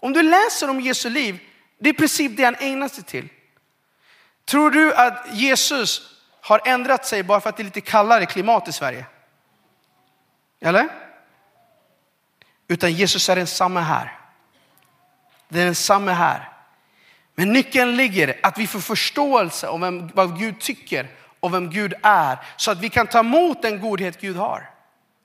Om 0.00 0.12
du 0.12 0.22
läser 0.22 0.70
om 0.70 0.80
Jesu 0.80 1.10
liv, 1.10 1.38
det 1.78 1.88
är 1.88 1.94
i 1.94 1.96
princip 1.96 2.36
det 2.36 2.44
han 2.44 2.56
ägnar 2.60 2.88
sig 2.88 3.04
till. 3.04 3.28
Tror 4.44 4.70
du 4.70 4.94
att 4.94 5.26
Jesus 5.32 6.02
har 6.40 6.60
ändrat 6.64 7.06
sig 7.06 7.22
bara 7.22 7.40
för 7.40 7.48
att 7.48 7.56
det 7.56 7.62
är 7.62 7.64
lite 7.64 7.80
kallare 7.80 8.26
klimat 8.26 8.68
i 8.68 8.72
Sverige? 8.72 9.06
Eller? 10.60 11.01
Utan 12.68 12.92
Jesus 12.92 13.28
är 13.28 13.36
densamme 13.36 13.80
här. 13.80 14.18
Det 15.48 15.60
är 15.60 15.64
densamme 15.64 16.12
här. 16.12 16.48
Men 17.34 17.52
nyckeln 17.52 17.96
ligger 17.96 18.40
att 18.42 18.58
vi 18.58 18.66
får 18.66 18.80
förståelse 18.80 19.68
om 19.68 19.80
vem, 19.80 20.08
vad 20.14 20.38
Gud 20.38 20.60
tycker 20.60 21.08
och 21.40 21.54
vem 21.54 21.70
Gud 21.70 21.94
är. 22.02 22.38
Så 22.56 22.70
att 22.70 22.80
vi 22.80 22.88
kan 22.88 23.06
ta 23.06 23.18
emot 23.18 23.62
den 23.62 23.80
godhet 23.80 24.20
Gud 24.20 24.36
har. 24.36 24.70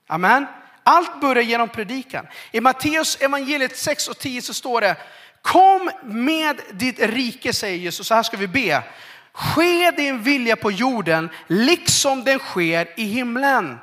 Amen. 0.08 0.46
Allt 0.84 1.22
börjar 1.22 1.44
genom 1.44 1.70
predikan. 1.70 2.27
I 2.51 2.62
Matteus 2.62 3.15
evangeliet 3.22 3.77
6 3.77 4.08
och 4.08 4.17
10 4.17 4.41
så 4.41 4.53
står 4.53 4.82
det 4.82 4.96
Kom 5.41 5.91
med 6.03 6.62
ditt 6.72 7.00
rike, 7.00 7.53
säger 7.53 7.77
Jesus. 7.77 8.08
Så 8.08 8.15
här 8.15 8.24
ska 8.24 8.38
vi 8.38 8.48
be. 8.48 8.84
Ske 9.32 9.91
din 9.91 10.24
vilja 10.24 10.56
på 10.56 10.72
jorden 10.72 11.29
liksom 11.48 12.24
den 12.24 12.39
sker 12.39 13.00
i 13.00 13.03
himlen. 13.03 13.77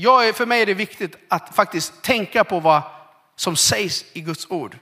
Jag, 0.00 0.36
för 0.36 0.46
mig 0.46 0.62
är 0.62 0.66
det 0.66 0.74
viktigt 0.74 1.16
att 1.28 1.54
faktiskt 1.54 2.02
tänka 2.02 2.44
på 2.44 2.60
vad 2.60 2.82
som 3.36 3.56
sägs 3.56 4.04
i 4.12 4.20
Guds 4.20 4.46
ord. 4.50 4.78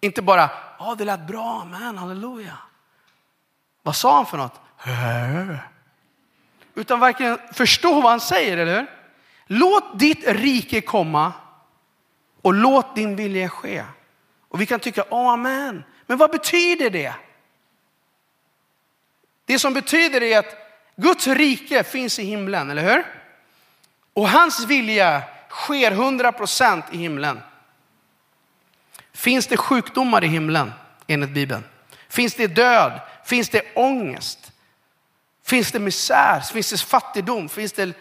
Inte 0.00 0.22
bara, 0.22 0.50
ja 0.78 0.92
oh, 0.92 0.96
det 0.96 1.04
lät 1.04 1.26
bra, 1.26 1.64
men 1.64 1.98
halleluja. 1.98 2.58
Vad 3.82 3.96
sa 3.96 4.16
han 4.16 4.26
för 4.26 4.36
något? 4.36 4.60
Utan 6.74 7.00
verkligen 7.00 7.38
förstå 7.52 8.00
vad 8.00 8.10
han 8.10 8.20
säger, 8.20 8.56
eller 8.56 8.76
hur? 8.76 8.86
Låt 9.46 9.98
ditt 9.98 10.26
rike 10.26 10.80
komma 10.80 11.32
och 12.42 12.54
låt 12.54 12.94
din 12.94 13.16
vilja 13.16 13.48
ske. 13.48 13.84
Och 14.48 14.60
vi 14.60 14.66
kan 14.66 14.80
tycka, 14.80 15.04
amen. 15.10 15.84
Men 16.06 16.18
vad 16.18 16.30
betyder 16.30 16.90
det? 16.90 17.14
Det 19.44 19.58
som 19.58 19.74
betyder 19.74 20.22
är 20.22 20.38
att 20.38 20.56
Guds 20.96 21.26
rike 21.26 21.84
finns 21.84 22.18
i 22.18 22.24
himlen, 22.24 22.70
eller 22.70 22.82
hur? 22.82 23.19
Och 24.14 24.28
hans 24.28 24.64
vilja 24.64 25.22
sker 25.50 25.90
100% 25.90 26.82
i 26.92 26.96
himlen. 26.96 27.40
Finns 29.12 29.46
det 29.46 29.56
sjukdomar 29.56 30.24
i 30.24 30.26
himlen 30.26 30.72
enligt 31.06 31.30
Bibeln? 31.30 31.64
Finns 32.08 32.34
det 32.34 32.46
död? 32.46 33.00
Finns 33.24 33.48
det 33.48 33.62
ångest? 33.74 34.52
Finns 35.46 35.72
det 35.72 35.78
misär? 35.78 36.40
Finns 36.40 36.70
det 36.70 36.78
fattigdom? 36.78 37.48
Finns 37.48 37.72
det 37.72 37.92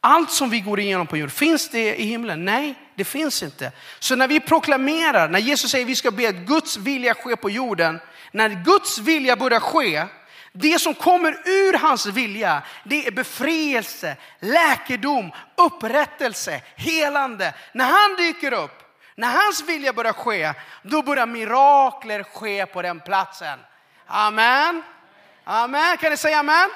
allt 0.00 0.30
som 0.30 0.50
vi 0.50 0.60
går 0.60 0.80
igenom 0.80 1.06
på 1.06 1.16
jorden? 1.16 1.30
Finns 1.30 1.68
det 1.68 2.00
i 2.00 2.04
himlen? 2.04 2.44
Nej, 2.44 2.74
det 2.94 3.04
finns 3.04 3.42
inte. 3.42 3.72
Så 3.98 4.16
när 4.16 4.28
vi 4.28 4.40
proklamerar, 4.40 5.28
när 5.28 5.38
Jesus 5.38 5.70
säger 5.70 5.84
att 5.84 5.90
vi 5.90 5.96
ska 5.96 6.10
be 6.10 6.28
att 6.28 6.34
Guds 6.34 6.76
vilja 6.76 7.14
ske 7.14 7.36
på 7.36 7.50
jorden, 7.50 8.00
när 8.32 8.64
Guds 8.64 8.98
vilja 8.98 9.36
börjar 9.36 9.60
ske, 9.60 10.06
det 10.52 10.78
som 10.78 10.94
kommer 10.94 11.38
ur 11.44 11.78
hans 11.78 12.06
vilja, 12.06 12.62
det 12.84 13.06
är 13.06 13.10
befrielse, 13.10 14.16
läkedom, 14.40 15.32
upprättelse, 15.56 16.60
helande. 16.76 17.54
När 17.72 17.84
han 17.84 18.16
dyker 18.16 18.52
upp, 18.52 18.82
när 19.14 19.30
hans 19.32 19.62
vilja 19.62 19.92
börjar 19.92 20.12
ske, 20.12 20.52
då 20.82 21.02
börjar 21.02 21.26
mirakler 21.26 22.22
ske 22.22 22.66
på 22.66 22.82
den 22.82 23.00
platsen. 23.00 23.58
Amen. 24.06 24.82
Amen. 25.44 25.96
Kan 25.96 26.10
ni 26.10 26.16
säga 26.16 26.38
amen? 26.38 26.70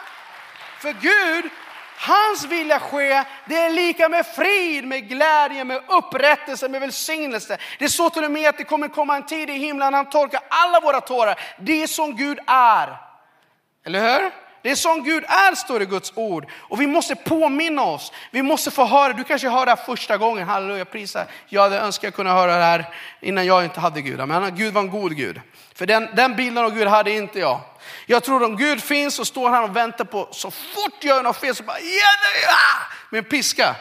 För 0.80 0.92
Gud, 0.92 1.50
hans 1.98 2.44
vilja 2.44 2.78
ske, 2.80 3.24
det 3.44 3.56
är 3.56 3.70
lika 3.70 4.08
med 4.08 4.26
frid, 4.26 4.84
med 4.84 5.08
glädje, 5.08 5.64
med 5.64 5.82
upprättelse, 5.88 6.68
med 6.68 6.80
välsignelse. 6.80 7.58
Det 7.78 7.88
står 7.88 8.10
till 8.10 8.24
och 8.24 8.30
med 8.30 8.48
att 8.48 8.58
det 8.58 8.64
kommer 8.64 8.88
komma 8.88 9.16
en 9.16 9.26
tid 9.26 9.50
i 9.50 9.52
himlen 9.52 9.92
när 9.92 9.96
han 9.96 10.10
torkar 10.10 10.40
alla 10.48 10.80
våra 10.80 11.00
tårar. 11.00 11.40
Det 11.58 11.82
är 11.82 11.86
som 11.86 12.16
Gud 12.16 12.38
är. 12.46 13.05
Eller 13.86 14.00
hur? 14.00 14.30
Det 14.62 14.70
är 14.70 14.74
sån 14.74 15.04
Gud 15.04 15.24
är, 15.24 15.54
står 15.54 15.78
det 15.78 15.82
i 15.82 15.86
Guds 15.88 16.12
ord. 16.14 16.46
Och 16.52 16.80
vi 16.80 16.86
måste 16.86 17.16
påminna 17.16 17.82
oss. 17.82 18.12
Vi 18.30 18.42
måste 18.42 18.70
få 18.70 18.84
höra, 18.84 19.12
du 19.12 19.24
kanske 19.24 19.48
hör 19.48 19.66
det 19.66 19.70
här 19.70 19.84
första 19.84 20.16
gången, 20.16 20.48
halleluja, 20.48 20.84
prisa. 20.84 21.26
Jag 21.48 21.62
hade 21.62 21.80
önskat 21.80 22.04
jag 22.04 22.14
kunna 22.14 22.32
höra 22.32 22.56
det 22.56 22.64
här 22.64 22.94
innan 23.20 23.46
jag 23.46 23.64
inte 23.64 23.80
hade 23.80 24.02
Gud. 24.02 24.28
Men 24.28 24.56
Gud 24.56 24.74
var 24.74 24.80
en 24.80 24.90
god 24.90 25.16
Gud. 25.16 25.40
För 25.74 25.86
den, 25.86 26.08
den 26.14 26.36
bilden 26.36 26.64
av 26.64 26.74
Gud 26.74 26.88
hade 26.88 27.10
inte 27.10 27.38
jag. 27.38 27.60
Jag 28.06 28.24
tror 28.24 28.42
om 28.42 28.56
Gud 28.56 28.82
finns 28.82 29.14
så 29.14 29.24
står 29.24 29.50
han 29.50 29.64
och 29.64 29.76
väntar 29.76 30.04
på, 30.04 30.28
så 30.32 30.50
fort 30.50 30.94
jag 31.00 31.16
gör 31.16 31.22
något 31.22 31.36
fel 31.36 31.54
så 31.54 31.62
bara, 31.62 31.78
ja, 31.80 32.58
med 33.10 33.18
en 33.18 33.24
piska. 33.24 33.76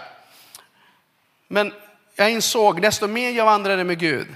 Men 1.48 1.74
jag 2.16 2.32
insåg, 2.32 2.82
desto 2.82 3.08
mer 3.08 3.32
jag 3.32 3.46
vandrade 3.46 3.84
med 3.84 4.00
Gud, 4.00 4.28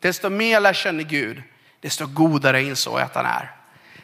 desto 0.00 0.28
mer 0.28 0.52
jag 0.52 0.62
lär 0.62 0.72
känna 0.72 1.02
Gud, 1.02 1.42
desto 1.80 2.06
godare 2.06 2.62
insåg 2.62 2.94
jag 2.94 3.02
att 3.02 3.14
han 3.14 3.26
är 3.26 3.57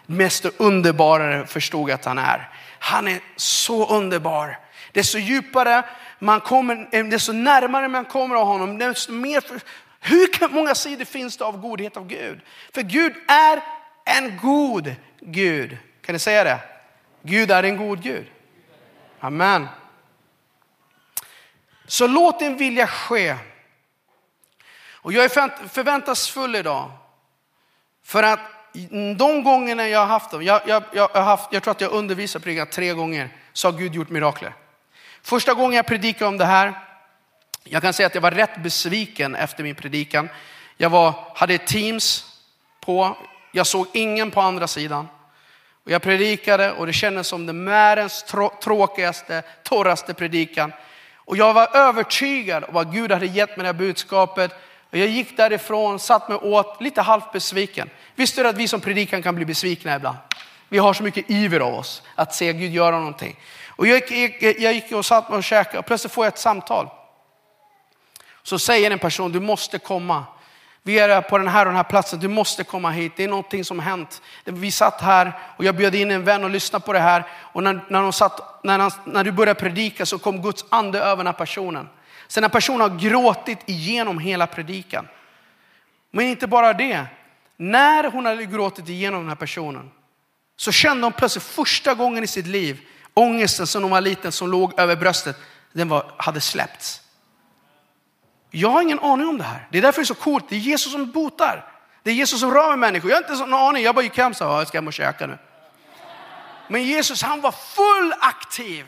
mest 0.07 0.47
underbarare 0.57 1.47
förstod 1.47 1.91
att 1.91 2.05
han 2.05 2.19
är. 2.19 2.49
Han 2.79 3.09
är 3.09 3.21
så 3.37 3.97
underbar. 3.97 4.59
Desto 4.93 5.19
djupare 5.19 5.85
man 6.19 6.41
kommer, 6.41 6.89
eh, 6.93 7.05
desto 7.05 7.33
närmare 7.33 7.89
man 7.89 8.05
kommer 8.05 8.35
av 8.37 8.47
honom, 8.47 8.79
desto 8.79 9.13
mer, 9.13 9.45
hur 10.01 10.49
många 10.49 10.75
sidor 10.75 11.05
finns 11.05 11.37
det 11.37 11.45
av 11.45 11.61
godhet 11.61 11.97
av 11.97 12.07
Gud? 12.07 12.41
För 12.75 12.83
Gud 12.83 13.15
är 13.29 13.63
en 14.05 14.39
god 14.43 14.95
Gud. 15.21 15.79
Kan 16.07 16.13
ni 16.13 16.19
säga 16.19 16.45
det? 16.45 16.59
Gud 17.23 17.51
är 17.51 17.63
en 17.63 17.77
god 17.77 18.03
Gud. 18.03 18.27
Amen. 19.21 19.69
Så 21.87 22.07
låt 22.07 22.39
din 22.39 22.57
vilja 22.57 22.87
ske. 22.87 23.37
Och 24.93 25.13
jag 25.13 25.25
är 25.25 25.69
förväntansfull 25.69 26.57
idag. 26.57 26.91
För 28.05 28.23
att 28.23 28.41
de 29.17 29.45
gångerna 29.45 29.89
jag 29.89 29.99
har 29.99 30.07
haft 30.07 30.31
dem, 30.31 30.43
jag, 30.43 30.61
jag, 30.67 30.83
jag, 30.93 31.09
har 31.09 31.23
haft, 31.23 31.53
jag 31.53 31.63
tror 31.63 31.73
att 31.73 31.81
jag 31.81 31.93
undervisat 31.93 32.43
predikat 32.43 32.73
tre 32.73 32.93
gånger, 32.93 33.29
så 33.53 33.69
har 33.69 33.79
Gud 33.79 33.95
gjort 33.95 34.11
mirakler. 34.11 34.55
Första 35.23 35.55
gången 35.55 35.73
jag 35.73 35.87
predikade 35.87 36.29
om 36.29 36.39
det 36.39 36.45
här, 36.45 36.73
jag 37.65 37.83
kan 37.83 37.93
säga 37.93 38.07
att 38.07 38.15
jag 38.15 38.23
var 38.23 38.31
rätt 38.31 38.63
besviken 38.63 39.35
efter 39.35 39.63
min 39.63 39.75
predikan. 39.75 40.29
Jag 40.77 40.91
var, 40.91 41.15
hade 41.35 41.59
Teams 41.59 42.25
på, 42.81 43.17
jag 43.53 43.67
såg 43.67 43.87
ingen 43.93 44.31
på 44.31 44.41
andra 44.41 44.67
sidan. 44.67 45.09
Och 45.85 45.91
jag 45.91 46.03
predikade 46.03 46.73
och 46.73 46.87
det 46.87 46.93
kändes 46.93 47.27
som 47.27 47.47
den 47.47 47.65
världens 47.65 48.25
tråkigaste, 48.63 49.43
torraste 49.63 50.15
predikan. 50.15 50.73
Och 51.15 51.37
jag 51.37 51.55
var 51.55 51.77
övertygad 51.77 52.65
om 52.69 52.77
att 52.77 52.93
Gud 52.93 53.13
hade 53.13 53.27
gett 53.27 53.57
mig 53.57 53.65
det 53.65 53.73
här 53.73 53.73
budskapet. 53.73 54.53
Och 54.95 55.01
jag 55.01 55.09
gick 55.09 55.37
därifrån, 55.37 55.99
satt 55.99 56.29
mig 56.29 56.39
åt, 56.39 56.81
lite 56.81 57.03
halvt 57.03 57.33
besviken. 57.33 57.91
Visste 58.15 58.43
du 58.43 58.49
att 58.49 58.57
vi 58.57 58.69
som 58.69 58.81
predikan 58.81 59.23
kan 59.23 59.35
bli 59.35 59.45
besvikna 59.45 59.97
ibland? 59.97 60.17
Vi 60.69 60.79
har 60.79 60.93
så 60.93 61.03
mycket 61.03 61.31
iver 61.31 61.61
av 61.61 61.75
oss 61.75 62.03
att 62.15 62.35
se 62.35 62.53
Gud 62.53 62.73
göra 62.73 62.99
någonting. 62.99 63.41
Och 63.69 63.87
jag 63.87 64.11
gick, 64.11 64.43
jag 64.43 64.73
gick 64.73 64.93
och 64.93 65.07
satt 65.07 65.29
mig 65.29 65.37
och 65.37 65.45
käkade 65.45 65.79
och 65.79 65.87
plötsligt 65.87 66.13
får 66.13 66.25
jag 66.25 66.33
ett 66.33 66.39
samtal. 66.39 66.89
Så 68.43 68.59
säger 68.59 68.91
en 68.91 68.99
person, 68.99 69.33
du 69.33 69.41
måste 69.41 69.79
komma. 69.79 70.25
Vi 70.83 70.99
är 70.99 71.21
på 71.21 71.39
den 71.39 71.49
här 71.49 71.67
och 71.67 71.71
den 71.71 71.77
här 71.77 71.85
platsen, 71.85 72.21
du 72.21 72.29
måste 72.29 72.65
komma 72.65 72.91
hit. 72.91 73.13
Det 73.17 73.25
är 73.25 73.29
någonting 73.29 73.65
som 73.65 73.79
hänt. 73.79 74.23
Vi 74.45 74.71
satt 74.71 75.01
här 75.01 75.33
och 75.57 75.65
jag 75.65 75.77
bjöd 75.77 75.95
in 75.95 76.11
en 76.11 76.25
vän 76.25 76.45
och 76.45 76.51
lyssnade 76.51 76.85
på 76.85 76.93
det 76.93 76.99
här. 76.99 77.25
Och 77.31 77.63
när, 77.63 77.85
när, 77.89 78.03
de 78.03 78.13
satt, 78.13 78.65
när, 78.65 78.79
han, 78.79 78.91
när 79.05 79.25
du 79.25 79.33
började 79.33 79.61
predika 79.61 80.07
så 80.07 80.19
kom 80.19 80.43
Guds 80.43 80.65
ande 80.69 80.99
över 80.99 81.17
den 81.17 81.27
här 81.27 81.33
personen. 81.33 81.89
Sen 82.35 82.43
den 82.43 82.51
här 82.51 82.53
personen 82.53 82.81
har 82.81 82.99
gråtit 82.99 83.59
igenom 83.67 84.19
hela 84.19 84.47
predikan. 84.47 85.09
Men 86.11 86.27
inte 86.27 86.47
bara 86.47 86.73
det, 86.73 87.07
när 87.57 88.05
hon 88.11 88.27
hade 88.27 88.45
gråtit 88.45 88.89
igenom 88.89 89.21
den 89.21 89.29
här 89.29 89.37
personen 89.37 89.91
så 90.57 90.73
kände 90.73 91.07
hon 91.07 91.13
plötsligt 91.13 91.45
första 91.45 91.95
gången 91.95 92.25
i 92.25 92.27
sitt 92.27 92.47
liv 92.47 92.81
ångesten 93.15 93.67
som 93.67 93.83
hon 93.83 93.91
var 93.91 94.01
liten 94.01 94.33
som 94.33 94.51
låg 94.51 94.81
över 94.81 94.97
bröstet, 94.97 95.37
den 95.73 95.89
var, 95.89 96.13
hade 96.17 96.41
släppts. 96.41 97.01
Jag 98.51 98.69
har 98.69 98.83
ingen 98.83 99.01
aning 99.01 99.29
om 99.29 99.39
det 99.39 99.45
här. 99.45 99.69
Det 99.71 99.79
är 99.79 99.83
därför 99.83 100.01
det 100.01 100.05
är 100.05 100.07
så 100.07 100.15
coolt. 100.15 100.45
Det 100.49 100.55
är 100.55 100.61
Jesus 100.61 100.93
som 100.93 101.11
botar. 101.11 101.65
Det 102.03 102.11
är 102.11 102.15
Jesus 102.15 102.41
som 102.41 102.51
rör 102.55 102.69
med 102.71 102.79
människor. 102.79 103.11
Jag 103.11 103.17
har 103.17 103.33
inte 103.33 103.47
någon 103.47 103.69
aning. 103.69 103.85
Jag 103.85 103.95
bara 103.95 104.05
gick 104.05 104.19
hem 104.19 104.31
och 104.31 104.37
sa, 104.37 104.59
jag 104.59 104.69
ska 104.69 104.79
hem 104.79 104.87
och 104.87 104.93
käka 104.93 105.27
nu. 105.27 105.39
Men 106.69 106.83
Jesus 106.85 107.23
han 107.23 107.41
var 107.41 107.53
full 107.53 108.15
aktiv. 108.21 108.87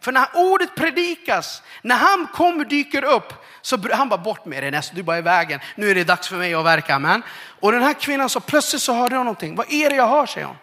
För 0.00 0.12
när 0.12 0.26
ordet 0.34 0.74
predikas, 0.74 1.62
när 1.82 1.96
han 1.96 2.26
kommer 2.26 2.64
dyker 2.64 3.04
upp, 3.04 3.32
så 3.62 3.78
han 3.92 4.08
bara 4.08 4.18
bort 4.18 4.44
med 4.44 4.72
det, 4.72 4.90
du 4.94 5.02
bara 5.02 5.16
är 5.16 5.20
i 5.20 5.22
vägen. 5.22 5.60
Nu 5.76 5.90
är 5.90 5.94
det 5.94 6.04
dags 6.04 6.28
för 6.28 6.36
mig 6.36 6.54
att 6.54 6.64
verka. 6.64 6.94
Amen. 6.94 7.22
Och 7.60 7.72
den 7.72 7.82
här 7.82 7.92
kvinnan 7.92 8.28
så 8.28 8.40
plötsligt 8.40 8.82
så 8.82 8.92
hörde 8.92 9.16
hon 9.16 9.24
någonting. 9.24 9.54
Vad 9.54 9.72
är 9.72 9.90
det 9.90 9.96
jag 9.96 10.08
hör, 10.08 10.26
säger 10.26 10.46
hon. 10.46 10.56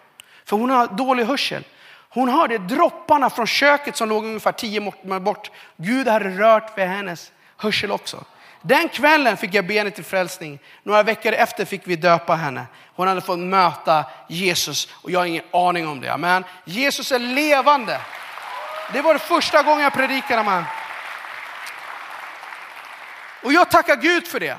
För 0.44 0.56
hon 0.56 0.70
har 0.70 0.86
dålig 0.86 1.24
hörsel. 1.24 1.64
Hon 2.08 2.28
hörde 2.28 2.58
dropparna 2.58 3.30
från 3.30 3.46
köket 3.46 3.96
som 3.96 4.08
låg 4.08 4.24
ungefär 4.24 4.52
tio 4.52 4.80
meter 4.80 5.20
bort. 5.20 5.50
Gud 5.76 6.08
hade 6.08 6.28
rört 6.28 6.78
vid 6.78 6.86
hennes 6.86 7.32
hörsel 7.56 7.90
också. 7.90 8.24
Den 8.62 8.88
kvällen 8.88 9.36
fick 9.36 9.54
jag 9.54 9.66
be 9.66 9.74
henne 9.74 9.90
till 9.90 10.04
frälsning. 10.04 10.58
Några 10.82 11.02
veckor 11.02 11.32
efter 11.32 11.64
fick 11.64 11.82
vi 11.84 11.96
döpa 11.96 12.34
henne. 12.34 12.66
Hon 12.94 13.08
hade 13.08 13.20
fått 13.20 13.38
möta 13.38 14.04
Jesus 14.28 14.88
och 14.92 15.10
jag 15.10 15.20
har 15.20 15.26
ingen 15.26 15.44
aning 15.52 15.88
om 15.88 16.00
det. 16.00 16.16
Men 16.16 16.44
Jesus 16.64 17.12
är 17.12 17.18
levande. 17.18 18.00
Det 18.92 19.02
var 19.02 19.12
det 19.14 19.20
första 19.20 19.62
gången 19.62 19.82
jag 19.82 19.92
predikade 19.92 20.42
man. 20.42 20.64
Och 23.42 23.52
jag 23.52 23.70
tackar 23.70 23.96
Gud 23.96 24.26
för 24.26 24.40
det. 24.40 24.56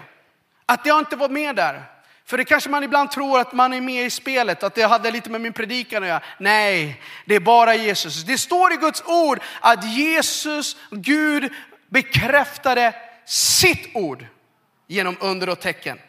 Att 0.65 0.85
jag 0.85 0.99
inte 0.99 1.15
var 1.15 1.29
med 1.29 1.55
där. 1.55 1.83
För 2.25 2.37
det 2.37 2.45
kanske 2.45 2.69
man 2.69 2.83
ibland 2.83 3.11
tror 3.11 3.39
att 3.39 3.53
man 3.53 3.73
är 3.73 3.81
med 3.81 4.05
i 4.05 4.09
spelet, 4.09 4.63
att 4.63 4.75
det 4.75 4.83
hade 4.83 5.11
lite 5.11 5.29
med 5.29 5.41
min 5.41 5.53
predikan 5.53 6.03
att 6.03 6.09
göra. 6.09 6.21
Nej, 6.37 7.01
det 7.25 7.35
är 7.35 7.39
bara 7.39 7.75
Jesus. 7.75 8.23
Det 8.23 8.37
står 8.37 8.73
i 8.73 8.75
Guds 8.75 9.03
ord 9.05 9.39
att 9.61 9.85
Jesus, 9.85 10.77
Gud 10.91 11.53
bekräftade 11.89 12.93
sitt 13.25 13.95
ord 13.95 14.25
genom 14.87 15.17
under 15.19 15.49
och 15.49 15.59
tecken. 15.59 15.99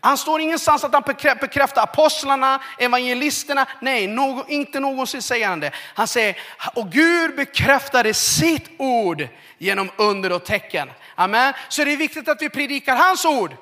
Han 0.00 0.18
står 0.18 0.40
ingenstans 0.40 0.84
att 0.84 0.92
han 0.92 1.02
bekräftar 1.40 1.82
apostlarna, 1.82 2.60
evangelisterna. 2.78 3.66
Nej, 3.80 4.06
någon, 4.06 4.48
inte 4.48 4.80
någonsin 4.80 5.22
säger 5.22 5.48
han 5.48 5.60
det. 5.60 5.70
Han 5.94 6.08
säger, 6.08 6.36
och 6.74 6.90
Gud 6.90 7.36
bekräftade 7.36 8.14
sitt 8.14 8.70
ord 8.78 9.28
genom 9.58 9.90
under 9.96 10.32
och 10.32 10.44
tecken. 10.44 10.90
Amen. 11.14 11.54
Så 11.68 11.84
det 11.84 11.92
är 11.92 11.96
viktigt 11.96 12.28
att 12.28 12.42
vi 12.42 12.48
predikar 12.48 12.96
hans 12.96 13.24
ord. 13.24 13.56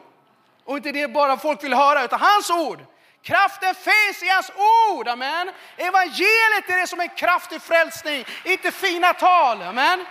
Och 0.64 0.76
inte 0.76 0.92
det 0.92 1.08
bara 1.08 1.36
folk 1.36 1.64
vill 1.64 1.74
höra, 1.74 2.04
utan 2.04 2.20
hans 2.20 2.50
ord. 2.50 2.80
Kraften 3.22 3.74
finns 3.74 4.22
i 4.22 4.28
hans 4.28 4.50
ord, 4.90 5.08
amen. 5.08 5.50
Evangeliet 5.76 6.70
är 6.70 6.80
det 6.80 6.86
som 6.86 7.00
är 7.00 7.16
kraft 7.16 7.62
frälsning, 7.62 8.24
inte 8.44 8.70
fina 8.70 9.12
tal, 9.12 9.62
amen. 9.62 10.04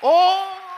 Och 0.00 0.71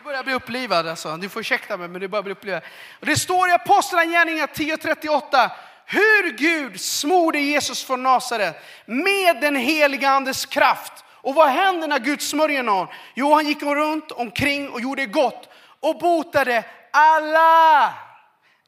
det 0.00 0.04
börjar 0.04 0.24
bli 0.24 0.34
upplivad 0.34 0.88
alltså. 0.88 1.16
Du 1.16 1.28
får 1.28 1.40
ursäkta 1.40 1.76
mig, 1.76 1.88
men 1.88 2.00
det 2.00 2.08
börjar 2.08 2.22
bli 2.22 2.32
upplivad. 2.32 2.62
Och 3.00 3.06
det 3.06 3.16
står 3.16 3.48
i 3.48 3.52
Apostlagärningarna 3.52 4.46
10.38 4.46 5.50
hur 5.86 6.32
Gud 6.36 6.80
smorde 6.80 7.38
Jesus 7.38 7.84
från 7.84 8.02
Nasaret 8.02 8.64
med 8.86 9.40
den 9.40 9.56
heliga 9.56 10.10
andes 10.10 10.46
kraft. 10.46 10.92
Och 11.08 11.34
vad 11.34 11.48
hände 11.48 11.86
när 11.86 11.98
Gud 11.98 12.22
smörjer 12.22 12.62
någon? 12.62 12.86
Jo, 13.14 13.34
han 13.34 13.46
gick 13.46 13.62
runt 13.62 14.10
omkring 14.12 14.68
och 14.68 14.80
gjorde 14.80 15.06
gott 15.06 15.48
och 15.80 15.98
botade 15.98 16.64
alla. 16.90 17.94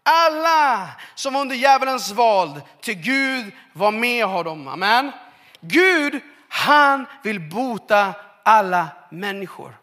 Alla 0.02 0.88
som 1.14 1.34
var 1.34 1.40
under 1.40 1.56
djävulens 1.56 2.12
våld, 2.12 2.62
till 2.80 2.94
Gud 2.94 3.52
var 3.72 3.90
med 3.90 4.26
honom. 4.26 4.68
Amen. 4.68 5.12
Gud, 5.60 6.20
han 6.48 7.06
vill 7.22 7.40
bota 7.40 8.14
alla 8.42 8.88
människor. 9.10 9.81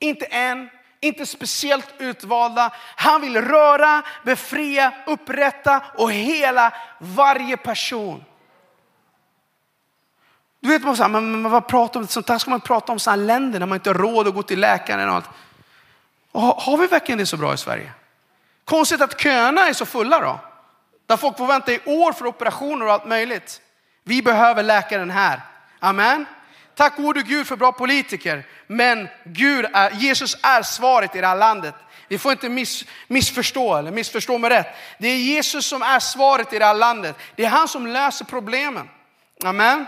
Inte 0.00 0.24
en, 0.24 0.68
inte 1.00 1.26
speciellt 1.26 1.94
utvalda. 1.98 2.72
Han 2.96 3.20
vill 3.20 3.42
röra, 3.42 4.02
befria, 4.24 4.92
upprätta 5.06 5.82
och 5.94 6.12
hela 6.12 6.72
varje 6.98 7.56
person. 7.56 8.24
Du 10.60 10.68
vet 10.68 10.82
man, 10.82 10.96
så 10.96 11.02
här, 11.02 11.10
men, 11.10 11.42
men 11.42 11.50
vad 11.50 11.68
pratar 11.68 12.00
om, 12.00 12.06
sånt 12.06 12.28
här 12.28 12.38
ska 12.38 12.50
man 12.50 12.60
prata 12.60 12.92
om 12.92 12.98
sådana 12.98 13.22
länder 13.22 13.58
när 13.58 13.66
man 13.66 13.76
inte 13.76 13.90
har 13.90 13.94
råd 13.94 14.28
att 14.28 14.34
gå 14.34 14.42
till 14.42 14.60
läkaren 14.60 15.08
och 15.08 15.14
allt. 15.14 15.28
Och 16.32 16.40
har, 16.40 16.54
har 16.54 16.76
vi 16.76 16.86
verkligen 16.86 17.18
det 17.18 17.26
så 17.26 17.36
bra 17.36 17.54
i 17.54 17.56
Sverige? 17.56 17.92
Konstigt 18.64 19.00
att 19.00 19.20
köerna 19.20 19.68
är 19.68 19.72
så 19.72 19.86
fulla 19.86 20.20
då. 20.20 20.40
Där 21.06 21.16
folk 21.16 21.38
får 21.38 21.46
vänta 21.46 21.72
i 21.72 21.80
år 21.84 22.12
för 22.12 22.26
operationer 22.26 22.86
och 22.86 22.92
allt 22.92 23.06
möjligt. 23.06 23.60
Vi 24.04 24.22
behöver 24.22 24.62
läkaren 24.62 25.10
här. 25.10 25.40
Amen. 25.78 26.26
Tack 26.80 26.96
gode 26.96 27.22
Gud 27.22 27.46
för 27.46 27.56
bra 27.56 27.72
politiker. 27.72 28.46
Men 28.66 29.08
Gud 29.24 29.66
är, 29.72 29.90
Jesus 29.90 30.36
är 30.42 30.62
svaret 30.62 31.14
i 31.14 31.20
det 31.20 31.26
här 31.26 31.36
landet. 31.36 31.74
Vi 32.08 32.18
får 32.18 32.32
inte 32.32 32.48
miss, 32.48 32.84
missförstå 33.06 33.76
eller 33.76 33.90
missförstå 33.90 34.38
mig 34.38 34.50
rätt. 34.50 34.66
Det 34.98 35.08
är 35.08 35.16
Jesus 35.16 35.66
som 35.66 35.82
är 35.82 35.98
svaret 35.98 36.52
i 36.52 36.58
det 36.58 36.64
här 36.64 36.74
landet. 36.74 37.16
Det 37.36 37.44
är 37.44 37.48
han 37.48 37.68
som 37.68 37.86
löser 37.86 38.24
problemen. 38.24 38.88
Amen. 39.44 39.86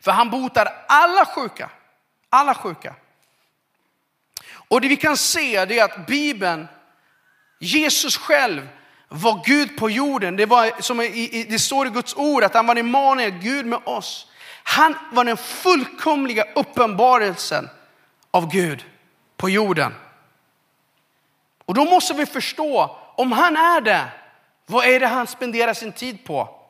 För 0.00 0.10
han 0.10 0.30
botar 0.30 0.84
alla 0.88 1.26
sjuka. 1.26 1.70
Alla 2.30 2.54
sjuka. 2.54 2.94
Och 4.68 4.80
det 4.80 4.88
vi 4.88 4.96
kan 4.96 5.16
se 5.16 5.56
är 5.56 5.84
att 5.84 6.06
Bibeln, 6.06 6.68
Jesus 7.60 8.16
själv 8.16 8.68
var 9.08 9.42
Gud 9.44 9.76
på 9.76 9.90
jorden. 9.90 10.36
Det, 10.36 10.46
var, 10.46 10.82
som 10.82 11.00
i, 11.00 11.46
det 11.50 11.58
står 11.58 11.86
i 11.86 11.90
Guds 11.90 12.14
ord 12.16 12.44
att 12.44 12.54
han 12.54 12.66
var 12.66 12.78
Immanuel, 12.78 13.30
Gud 13.30 13.66
med 13.66 13.78
oss. 13.84 14.26
Han 14.66 14.94
var 15.12 15.24
den 15.24 15.36
fullkomliga 15.36 16.44
uppenbarelsen 16.54 17.68
av 18.30 18.50
Gud 18.50 18.84
på 19.36 19.50
jorden. 19.50 19.94
Och 21.64 21.74
då 21.74 21.84
måste 21.84 22.14
vi 22.14 22.26
förstå, 22.26 22.96
om 23.16 23.32
han 23.32 23.56
är 23.56 23.80
det, 23.80 24.08
vad 24.66 24.86
är 24.86 25.00
det 25.00 25.06
han 25.06 25.26
spenderar 25.26 25.74
sin 25.74 25.92
tid 25.92 26.24
på? 26.24 26.60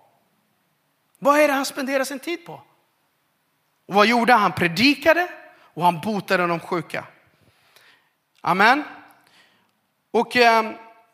Vad 1.18 1.40
är 1.40 1.48
det 1.48 1.54
han 1.54 1.64
spenderar 1.64 2.04
sin 2.04 2.18
tid 2.18 2.46
på? 2.46 2.52
Och 3.86 3.94
vad 3.94 4.06
gjorde 4.06 4.32
han? 4.32 4.42
Han 4.42 4.52
predikade 4.52 5.28
och 5.74 5.84
han 5.84 6.00
botade 6.00 6.46
de 6.46 6.60
sjuka. 6.60 7.04
Amen. 8.40 8.84
Och 10.10 10.36
eh, 10.36 10.70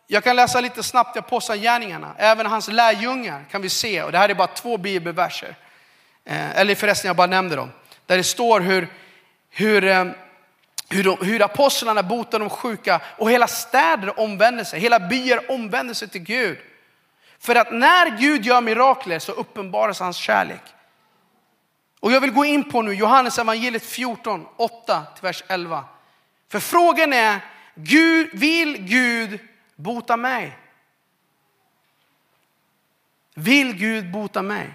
jag 0.06 0.24
kan 0.24 0.36
läsa 0.36 0.60
lite 0.60 0.82
snabbt 0.82 1.16
i 1.16 1.18
Apostlagärningarna. 1.18 2.14
Även 2.18 2.46
hans 2.46 2.68
lärjungar 2.68 3.44
kan 3.50 3.62
vi 3.62 3.68
se, 3.68 4.02
och 4.02 4.12
det 4.12 4.18
här 4.18 4.28
är 4.28 4.34
bara 4.34 4.46
två 4.46 4.76
bibelverser. 4.76 5.56
Eh, 6.24 6.60
eller 6.60 6.74
förresten, 6.74 7.08
jag 7.08 7.16
bara 7.16 7.26
nämnde 7.26 7.56
dem. 7.56 7.70
Där 8.06 8.16
det 8.16 8.24
står 8.24 8.60
hur, 8.60 8.88
hur, 9.50 9.84
eh, 9.84 10.04
hur, 10.88 11.04
de, 11.04 11.18
hur 11.20 11.42
apostlarna 11.42 12.02
botar 12.02 12.38
de 12.38 12.50
sjuka 12.50 13.00
och 13.18 13.30
hela 13.30 13.46
städer 13.46 14.20
omvänder 14.20 14.64
sig, 14.64 14.80
hela 14.80 15.00
byar 15.00 15.50
omvänder 15.50 15.94
sig 15.94 16.08
till 16.08 16.22
Gud. 16.22 16.58
För 17.38 17.54
att 17.54 17.72
när 17.72 18.18
Gud 18.18 18.46
gör 18.46 18.60
mirakler 18.60 19.18
så 19.18 19.32
uppenbaras 19.32 20.00
hans 20.00 20.16
kärlek. 20.16 20.62
Och 22.00 22.12
jag 22.12 22.20
vill 22.20 22.30
gå 22.30 22.44
in 22.44 22.70
på 22.70 22.82
nu 22.82 22.94
Johannes 22.94 23.38
evangeliet 23.38 23.84
14, 23.84 24.46
8 24.56 25.02
till 25.14 25.22
vers 25.22 25.42
11. 25.48 25.84
För 26.48 26.60
frågan 26.60 27.12
är, 27.12 27.40
Gud, 27.74 28.30
vill 28.32 28.76
Gud 28.76 29.38
bota 29.76 30.16
mig? 30.16 30.58
Vill 33.34 33.72
Gud 33.72 34.12
bota 34.12 34.42
mig? 34.42 34.70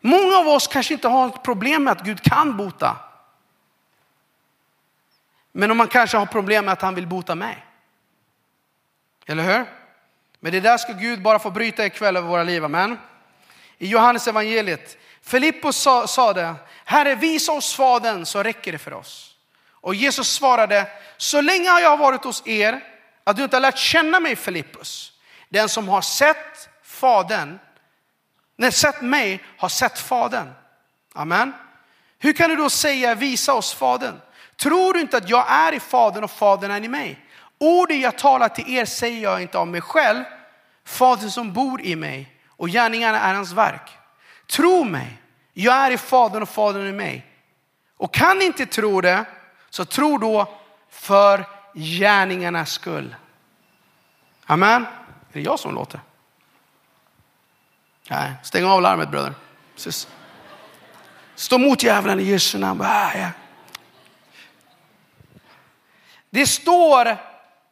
Många 0.00 0.36
av 0.36 0.48
oss 0.48 0.66
kanske 0.66 0.94
inte 0.94 1.08
har 1.08 1.28
ett 1.28 1.42
problem 1.42 1.84
med 1.84 1.92
att 1.92 2.04
Gud 2.04 2.22
kan 2.22 2.56
bota. 2.56 2.96
Men 5.52 5.70
om 5.70 5.76
man 5.76 5.88
kanske 5.88 6.16
har 6.16 6.26
problem 6.26 6.64
med 6.64 6.72
att 6.72 6.82
han 6.82 6.94
vill 6.94 7.06
bota 7.06 7.34
mig. 7.34 7.66
Eller 9.26 9.42
hur? 9.42 9.66
Men 10.40 10.52
det 10.52 10.60
där 10.60 10.78
ska 10.78 10.92
Gud 10.92 11.22
bara 11.22 11.38
få 11.38 11.50
bryta 11.50 11.86
ikväll 11.86 12.16
över 12.16 12.28
våra 12.28 12.42
liv, 12.42 12.64
amen. 12.64 12.98
I 13.78 13.88
Johannes 13.88 14.28
evangeliet, 14.28 14.98
Filippos 15.22 15.76
sa, 15.76 16.06
sa 16.06 16.32
det, 16.32 16.54
Herre 16.84 17.14
visa 17.14 17.52
oss 17.52 17.74
Fadern 17.74 18.26
så 18.26 18.42
räcker 18.42 18.72
det 18.72 18.78
för 18.78 18.92
oss. 18.92 19.36
Och 19.70 19.94
Jesus 19.94 20.28
svarade, 20.28 20.86
så 21.16 21.40
länge 21.40 21.68
har 21.68 21.80
jag 21.80 21.96
varit 21.96 22.24
hos 22.24 22.46
er 22.46 22.80
att 23.24 23.36
du 23.36 23.44
inte 23.44 23.56
har 23.56 23.60
lärt 23.60 23.78
känna 23.78 24.20
mig 24.20 24.36
Filippus. 24.36 25.12
Den 25.48 25.68
som 25.68 25.88
har 25.88 26.00
sett 26.00 26.68
Fadern, 26.82 27.58
när 28.60 28.70
sett 28.70 29.02
mig 29.02 29.42
har 29.56 29.68
sett 29.68 29.98
Fadern. 29.98 30.52
Amen. 31.14 31.52
Hur 32.18 32.32
kan 32.32 32.50
du 32.50 32.56
då 32.56 32.70
säga 32.70 33.14
visa 33.14 33.54
oss 33.54 33.74
Fadern? 33.74 34.20
Tror 34.56 34.94
du 34.94 35.00
inte 35.00 35.16
att 35.16 35.28
jag 35.28 35.50
är 35.50 35.72
i 35.72 35.80
Fadern 35.80 36.24
och 36.24 36.30
Fadern 36.30 36.70
är 36.70 36.84
i 36.84 36.88
mig? 36.88 37.26
Orden 37.58 38.00
jag 38.00 38.18
talar 38.18 38.48
till 38.48 38.74
er 38.74 38.84
säger 38.84 39.22
jag 39.22 39.42
inte 39.42 39.58
av 39.58 39.66
mig 39.66 39.80
själv. 39.80 40.24
Fadern 40.84 41.30
som 41.30 41.52
bor 41.52 41.80
i 41.80 41.96
mig 41.96 42.36
och 42.48 42.68
gärningarna 42.68 43.20
är 43.20 43.34
hans 43.34 43.52
verk. 43.52 43.90
Tro 44.46 44.84
mig, 44.84 45.22
jag 45.52 45.74
är 45.74 45.90
i 45.90 45.98
Fadern 45.98 46.42
och 46.42 46.48
Fadern 46.48 46.82
är 46.82 46.88
i 46.88 46.92
mig. 46.92 47.26
Och 47.96 48.14
kan 48.14 48.38
ni 48.38 48.44
inte 48.44 48.66
tro 48.66 49.00
det, 49.00 49.24
så 49.70 49.84
tro 49.84 50.18
då 50.18 50.58
för 50.90 51.44
gärningarnas 51.74 52.70
skull. 52.70 53.14
Amen. 54.46 54.82
Är 54.82 55.32
det 55.32 55.40
jag 55.40 55.58
som 55.58 55.74
låter? 55.74 56.00
Nej, 58.10 58.32
stäng 58.42 58.64
av 58.64 58.82
larmet 58.82 59.10
bröder. 59.10 59.34
Stå 61.34 61.58
mot 61.58 61.82
djävulen 61.82 62.20
i 62.20 62.22
Jesu 62.22 62.58
namn. 62.58 62.80
Ah, 62.84 63.10
det 66.30 66.46
står, 66.46 67.16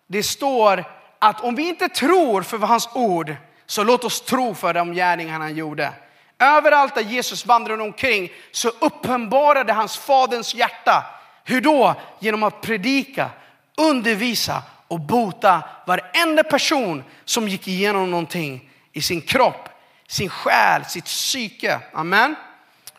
det 0.06 0.22
står 0.22 0.84
att 1.18 1.40
om 1.40 1.54
vi 1.54 1.68
inte 1.68 1.88
tror 1.88 2.42
för 2.42 2.58
hans 2.58 2.88
ord, 2.94 3.36
så 3.66 3.84
låt 3.84 4.04
oss 4.04 4.20
tro 4.20 4.54
för 4.54 4.74
de 4.74 4.94
gärningar 4.94 5.38
han 5.38 5.56
gjorde. 5.56 5.92
Överallt 6.38 6.94
där 6.94 7.02
Jesus 7.02 7.46
vandrade 7.46 7.82
omkring 7.82 8.32
så 8.52 8.68
uppenbarade 8.68 9.72
hans 9.72 9.96
faderns 9.96 10.54
hjärta. 10.54 11.06
Hur 11.44 11.60
då? 11.60 11.94
Genom 12.18 12.42
att 12.42 12.60
predika, 12.60 13.30
undervisa 13.76 14.62
och 14.88 15.00
bota 15.00 15.62
varenda 15.86 16.42
person 16.42 17.04
som 17.24 17.48
gick 17.48 17.68
igenom 17.68 18.10
någonting 18.10 18.70
i 18.92 19.02
sin 19.02 19.20
kropp, 19.20 19.67
sin 20.08 20.28
själ, 20.28 20.84
sitt 20.84 21.04
psyke. 21.04 21.80
Amen. 21.92 22.36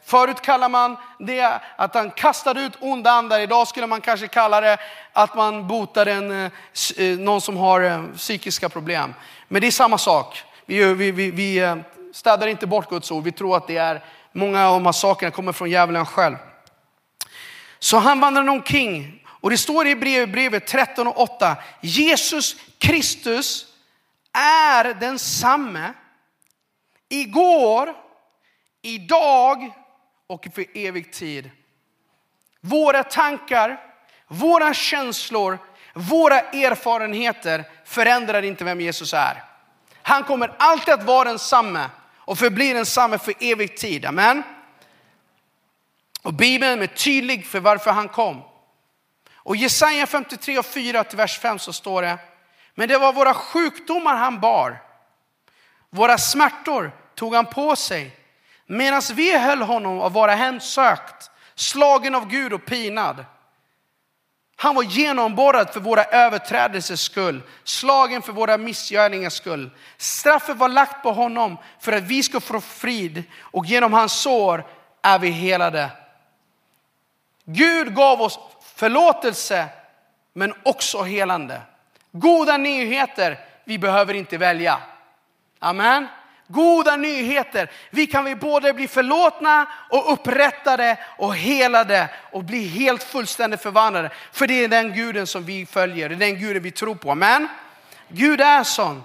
Förut 0.05 0.41
kallade 0.41 0.71
man 0.71 0.97
det 1.19 1.61
att 1.75 1.93
han 1.93 2.11
kastade 2.11 2.61
ut 2.61 2.73
onda 2.79 3.11
andar. 3.11 3.39
Idag 3.39 3.67
skulle 3.67 3.87
man 3.87 4.01
kanske 4.01 4.27
kalla 4.27 4.61
det 4.61 4.77
att 5.13 5.35
man 5.35 5.67
botar 5.67 6.05
en, 6.05 6.45
eh, 6.45 6.51
eh, 6.97 7.19
någon 7.19 7.41
som 7.41 7.57
har 7.57 7.81
eh, 7.81 8.03
psykiska 8.15 8.69
problem. 8.69 9.13
Men 9.47 9.61
det 9.61 9.67
är 9.67 9.71
samma 9.71 9.97
sak. 9.97 10.43
Vi, 10.65 10.93
vi, 10.93 11.11
vi, 11.11 11.31
vi 11.31 11.75
städar 12.13 12.47
inte 12.47 12.67
bort 12.67 12.89
Guds 12.89 13.11
ord. 13.11 13.23
Vi 13.23 13.31
tror 13.31 13.57
att 13.57 13.67
det 13.67 13.77
är 13.77 14.03
många 14.31 14.67
av 14.67 14.73
de 14.73 14.85
här 14.85 14.91
sakerna 14.93 15.31
kommer 15.31 15.51
från 15.51 15.69
djävulen 15.69 16.05
själv. 16.05 16.35
Så 17.79 17.97
han 17.97 18.19
vandrade 18.19 18.51
omkring 18.51 19.23
och 19.27 19.49
det 19.49 19.57
står 19.57 19.87
i 19.87 19.95
brevet 20.27 20.67
13 20.67 21.07
och 21.07 21.19
8. 21.19 21.55
Jesus 21.81 22.55
Kristus 22.77 23.65
är 24.33 24.93
densamme 24.93 25.93
igår, 27.09 27.93
idag 28.81 29.71
och 30.27 30.47
för 30.53 30.65
evig 30.73 31.13
tid. 31.13 31.51
Våra 32.61 33.03
tankar, 33.03 33.79
våra 34.27 34.73
känslor, 34.73 35.57
våra 35.93 36.39
erfarenheter 36.39 37.65
förändrar 37.85 38.41
inte 38.41 38.63
vem 38.63 38.81
Jesus 38.81 39.13
är. 39.13 39.43
Han 40.01 40.23
kommer 40.23 40.55
alltid 40.59 40.93
att 40.93 41.03
vara 41.03 41.29
densamme 41.29 41.89
och 42.15 42.39
förblir 42.39 42.73
densamme 42.73 43.17
för 43.17 43.33
evig 43.39 43.77
tid. 43.77 44.05
Amen. 44.05 44.43
Och 46.21 46.33
Bibeln 46.33 46.81
är 46.81 46.87
tydlig 46.87 47.45
för 47.45 47.59
varför 47.59 47.91
han 47.91 48.09
kom. 48.09 48.41
Och 49.35 49.55
Jesaja 49.55 50.07
53 50.07 50.59
och 50.59 50.65
4 50.65 51.03
till 51.03 51.17
vers 51.17 51.39
5 51.39 51.59
så 51.59 51.73
står 51.73 52.01
det. 52.01 52.17
Men 52.75 52.89
det 52.89 52.97
var 52.97 53.13
våra 53.13 53.33
sjukdomar 53.33 54.15
han 54.15 54.39
bar. 54.39 54.81
Våra 55.89 56.17
smärtor 56.17 56.91
tog 57.19 57.35
han 57.35 57.45
på 57.45 57.75
sig. 57.75 58.11
Medan 58.65 59.01
vi 59.13 59.37
höll 59.37 59.61
honom 59.61 59.99
av 59.99 60.13
vara 60.13 60.35
hemsökt, 60.35 61.31
slagen 61.55 62.15
av 62.15 62.27
Gud 62.27 62.53
och 62.53 62.65
pinad. 62.65 63.25
Han 64.55 64.75
var 64.75 64.83
genomborrad 64.83 65.69
för 65.73 65.79
våra 65.79 66.03
överträdelsers 66.03 66.99
skull, 66.99 67.41
slagen 67.63 68.21
för 68.21 68.31
våra 68.33 68.57
missgärningars 68.57 69.33
skull. 69.33 69.69
Straffet 69.97 70.57
var 70.57 70.69
lagt 70.69 71.03
på 71.03 71.11
honom 71.11 71.57
för 71.79 71.91
att 71.91 72.03
vi 72.03 72.23
ska 72.23 72.39
få 72.39 72.61
frid 72.61 73.23
och 73.39 73.65
genom 73.65 73.93
hans 73.93 74.13
sår 74.13 74.65
är 75.01 75.19
vi 75.19 75.29
helade. 75.29 75.89
Gud 77.45 77.95
gav 77.95 78.21
oss 78.21 78.39
förlåtelse 78.75 79.65
men 80.33 80.53
också 80.63 81.03
helande. 81.03 81.61
Goda 82.11 82.57
nyheter, 82.57 83.39
vi 83.63 83.77
behöver 83.77 84.13
inte 84.13 84.37
välja. 84.37 84.79
Amen. 85.59 86.07
Goda 86.51 86.95
nyheter. 86.95 87.71
Vi 87.89 88.07
kan 88.07 88.25
vi 88.25 88.35
både 88.35 88.73
bli 88.73 88.87
förlåtna 88.87 89.67
och 89.89 90.13
upprättade 90.13 90.97
och 91.17 91.35
helade 91.35 92.09
och 92.31 92.43
bli 92.43 92.67
helt 92.67 93.03
fullständigt 93.03 93.61
förvandlade. 93.61 94.09
För 94.31 94.47
det 94.47 94.63
är 94.63 94.67
den 94.67 94.93
guden 94.93 95.27
som 95.27 95.45
vi 95.45 95.65
följer, 95.65 96.09
det 96.09 96.15
är 96.15 96.19
den 96.19 96.39
guden 96.39 96.63
vi 96.63 96.71
tror 96.71 96.95
på. 96.95 97.11
Amen. 97.11 97.47
Gud 98.07 98.41
är 98.41 98.63
sån. 98.63 99.03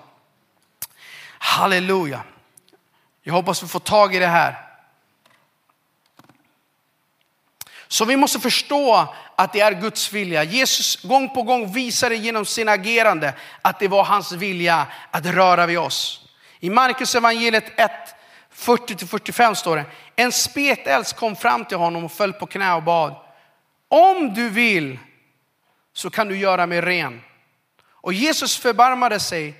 Halleluja. 1.38 2.22
Jag 3.22 3.34
hoppas 3.34 3.62
vi 3.62 3.68
får 3.68 3.80
tag 3.80 4.14
i 4.14 4.18
det 4.18 4.26
här. 4.26 4.56
Så 7.88 8.04
vi 8.04 8.16
måste 8.16 8.40
förstå 8.40 9.14
att 9.36 9.52
det 9.52 9.60
är 9.60 9.72
Guds 9.72 10.12
vilja. 10.12 10.44
Jesus 10.44 11.02
gång 11.02 11.34
på 11.34 11.42
gång 11.42 11.72
visade 11.72 12.16
genom 12.16 12.44
sin 12.44 12.68
agerande 12.68 13.34
att 13.62 13.78
det 13.78 13.88
var 13.88 14.04
hans 14.04 14.32
vilja 14.32 14.86
att 15.10 15.26
röra 15.26 15.66
vid 15.66 15.78
oss. 15.78 16.23
I 16.64 16.70
Markus 16.70 17.14
evangeliet 17.14 17.80
1, 17.80 17.90
40-45 18.54 19.54
står 19.54 19.76
det, 19.76 19.84
en 20.16 20.32
spetälsk 20.32 21.16
kom 21.16 21.36
fram 21.36 21.64
till 21.64 21.76
honom 21.76 22.04
och 22.04 22.12
föll 22.12 22.32
på 22.32 22.46
knä 22.46 22.74
och 22.74 22.82
bad. 22.82 23.16
Om 23.88 24.34
du 24.34 24.48
vill 24.48 24.98
så 25.92 26.10
kan 26.10 26.28
du 26.28 26.36
göra 26.36 26.66
mig 26.66 26.80
ren. 26.80 27.22
Och 27.88 28.12
Jesus 28.12 28.58
förbarmade 28.58 29.20
sig, 29.20 29.54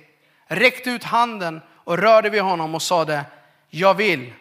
räckte 0.47 0.89
ut 0.89 1.03
handen 1.03 1.61
och 1.83 1.97
rörde 1.97 2.29
vid 2.29 2.41
honom 2.41 2.75
och 2.75 2.81
sade, 2.81 3.25
jag 3.69 3.93
vill 3.93 4.33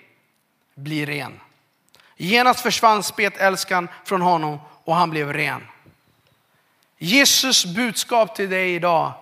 bli 0.75 1.07
ren. 1.07 1.41
Genast 2.17 2.61
försvann 2.61 3.03
spetälskan 3.03 3.89
från 4.05 4.23
honom 4.23 4.59
och 4.85 4.95
han 4.95 5.11
blev 5.11 5.33
ren. 5.33 5.67
Jesus 6.99 7.67
budskap 7.67 8.35
till 8.37 8.51
dig 8.51 8.75
idag 8.75 9.13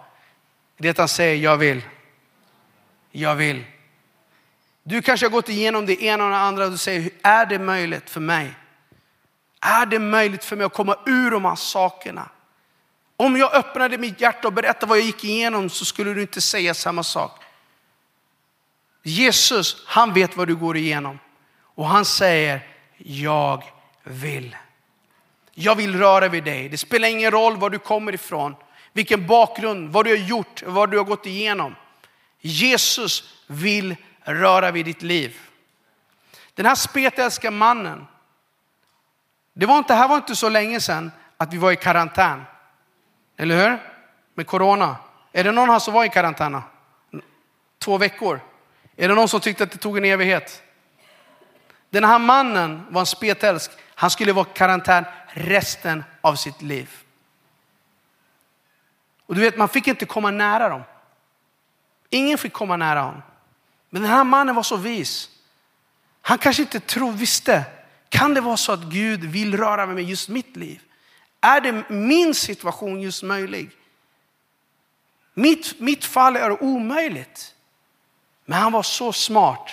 det 0.76 0.98
han 0.98 1.08
säger, 1.08 1.36
jag 1.36 1.56
vill 1.56 1.82
jag 3.12 3.34
vill. 3.34 3.64
Du 4.82 5.02
kanske 5.02 5.26
har 5.26 5.30
gått 5.30 5.48
igenom 5.48 5.86
det 5.86 6.02
ena 6.02 6.24
och 6.24 6.30
det 6.30 6.36
andra 6.36 6.64
och 6.64 6.70
du 6.70 6.78
säger, 6.78 7.10
är 7.22 7.46
det 7.46 7.58
möjligt 7.58 8.10
för 8.10 8.20
mig? 8.20 8.54
Är 9.60 9.86
det 9.86 9.98
möjligt 9.98 10.44
för 10.44 10.56
mig 10.56 10.66
att 10.66 10.72
komma 10.72 10.96
ur 11.06 11.30
de 11.30 11.44
här 11.44 11.54
sakerna? 11.54 12.28
Om 13.16 13.36
jag 13.36 13.54
öppnade 13.54 13.98
mitt 13.98 14.20
hjärta 14.20 14.48
och 14.48 14.54
berättade 14.54 14.86
vad 14.86 14.98
jag 14.98 15.06
gick 15.06 15.24
igenom 15.24 15.70
så 15.70 15.84
skulle 15.84 16.14
du 16.14 16.20
inte 16.20 16.40
säga 16.40 16.74
samma 16.74 17.02
sak. 17.02 17.42
Jesus, 19.02 19.84
han 19.86 20.14
vet 20.14 20.36
vad 20.36 20.48
du 20.48 20.56
går 20.56 20.76
igenom 20.76 21.18
och 21.74 21.86
han 21.86 22.04
säger, 22.04 22.60
jag 22.96 23.64
vill. 24.04 24.56
Jag 25.54 25.74
vill 25.74 25.98
röra 25.98 26.28
vid 26.28 26.44
dig. 26.44 26.68
Det 26.68 26.78
spelar 26.78 27.08
ingen 27.08 27.30
roll 27.30 27.56
var 27.56 27.70
du 27.70 27.78
kommer 27.78 28.14
ifrån, 28.14 28.54
vilken 28.92 29.26
bakgrund, 29.26 29.92
vad 29.92 30.04
du 30.06 30.10
har 30.10 30.28
gjort, 30.28 30.62
vad 30.66 30.90
du 30.90 30.96
har 30.96 31.04
gått 31.04 31.26
igenom. 31.26 31.74
Jesus 32.42 33.34
vill 33.46 33.96
röra 34.20 34.70
vid 34.70 34.84
ditt 34.84 35.02
liv. 35.02 35.38
Den 36.54 36.66
här 36.66 36.74
spetälska 36.74 37.50
mannen, 37.50 38.06
det 39.52 39.66
var 39.66 39.78
inte, 39.78 39.94
här 39.94 40.08
var 40.08 40.16
inte 40.16 40.36
så 40.36 40.48
länge 40.48 40.80
sedan 40.80 41.12
att 41.36 41.52
vi 41.52 41.58
var 41.58 41.72
i 41.72 41.76
karantän. 41.76 42.42
Eller 43.36 43.70
hur? 43.70 43.78
Med 44.34 44.46
corona. 44.46 44.96
Är 45.32 45.44
det 45.44 45.52
någon 45.52 45.70
här 45.70 45.78
som 45.78 45.94
var 45.94 46.04
i 46.04 46.08
karantän? 46.08 46.62
Två 47.78 47.98
veckor. 47.98 48.40
Är 48.96 49.08
det 49.08 49.14
någon 49.14 49.28
som 49.28 49.40
tyckte 49.40 49.64
att 49.64 49.70
det 49.70 49.78
tog 49.78 49.96
en 49.98 50.04
evighet? 50.04 50.62
Den 51.90 52.04
här 52.04 52.18
mannen 52.18 52.86
var 52.90 53.00
en 53.00 53.06
spetälsk. 53.06 53.70
Han 53.94 54.10
skulle 54.10 54.32
vara 54.32 54.46
i 54.54 54.56
karantän 54.56 55.04
resten 55.28 56.04
av 56.20 56.34
sitt 56.34 56.62
liv. 56.62 56.90
Och 59.26 59.34
du 59.34 59.40
vet, 59.40 59.56
man 59.56 59.68
fick 59.68 59.86
inte 59.86 60.06
komma 60.06 60.30
nära 60.30 60.68
dem. 60.68 60.82
Ingen 62.14 62.38
fick 62.38 62.52
komma 62.52 62.76
nära 62.76 63.00
honom. 63.00 63.22
Men 63.90 64.02
den 64.02 64.10
här 64.10 64.24
mannen 64.24 64.54
var 64.54 64.62
så 64.62 64.76
vis. 64.76 65.28
Han 66.22 66.38
kanske 66.38 66.62
inte 66.62 66.80
tro, 66.80 67.10
visste, 67.10 67.64
kan 68.08 68.34
det 68.34 68.40
vara 68.40 68.56
så 68.56 68.72
att 68.72 68.82
Gud 68.82 69.24
vill 69.24 69.56
röra 69.56 69.86
med 69.86 69.94
mig 69.94 70.04
just 70.04 70.28
mitt 70.28 70.56
liv? 70.56 70.80
Är 71.40 71.60
det 71.60 71.84
min 71.88 72.34
situation 72.34 73.00
just 73.00 73.22
möjlig? 73.22 73.70
Mitt, 75.34 75.80
mitt 75.80 76.04
fall 76.04 76.36
är 76.36 76.62
omöjligt. 76.62 77.54
Men 78.44 78.58
han 78.58 78.72
var 78.72 78.82
så 78.82 79.12
smart. 79.12 79.70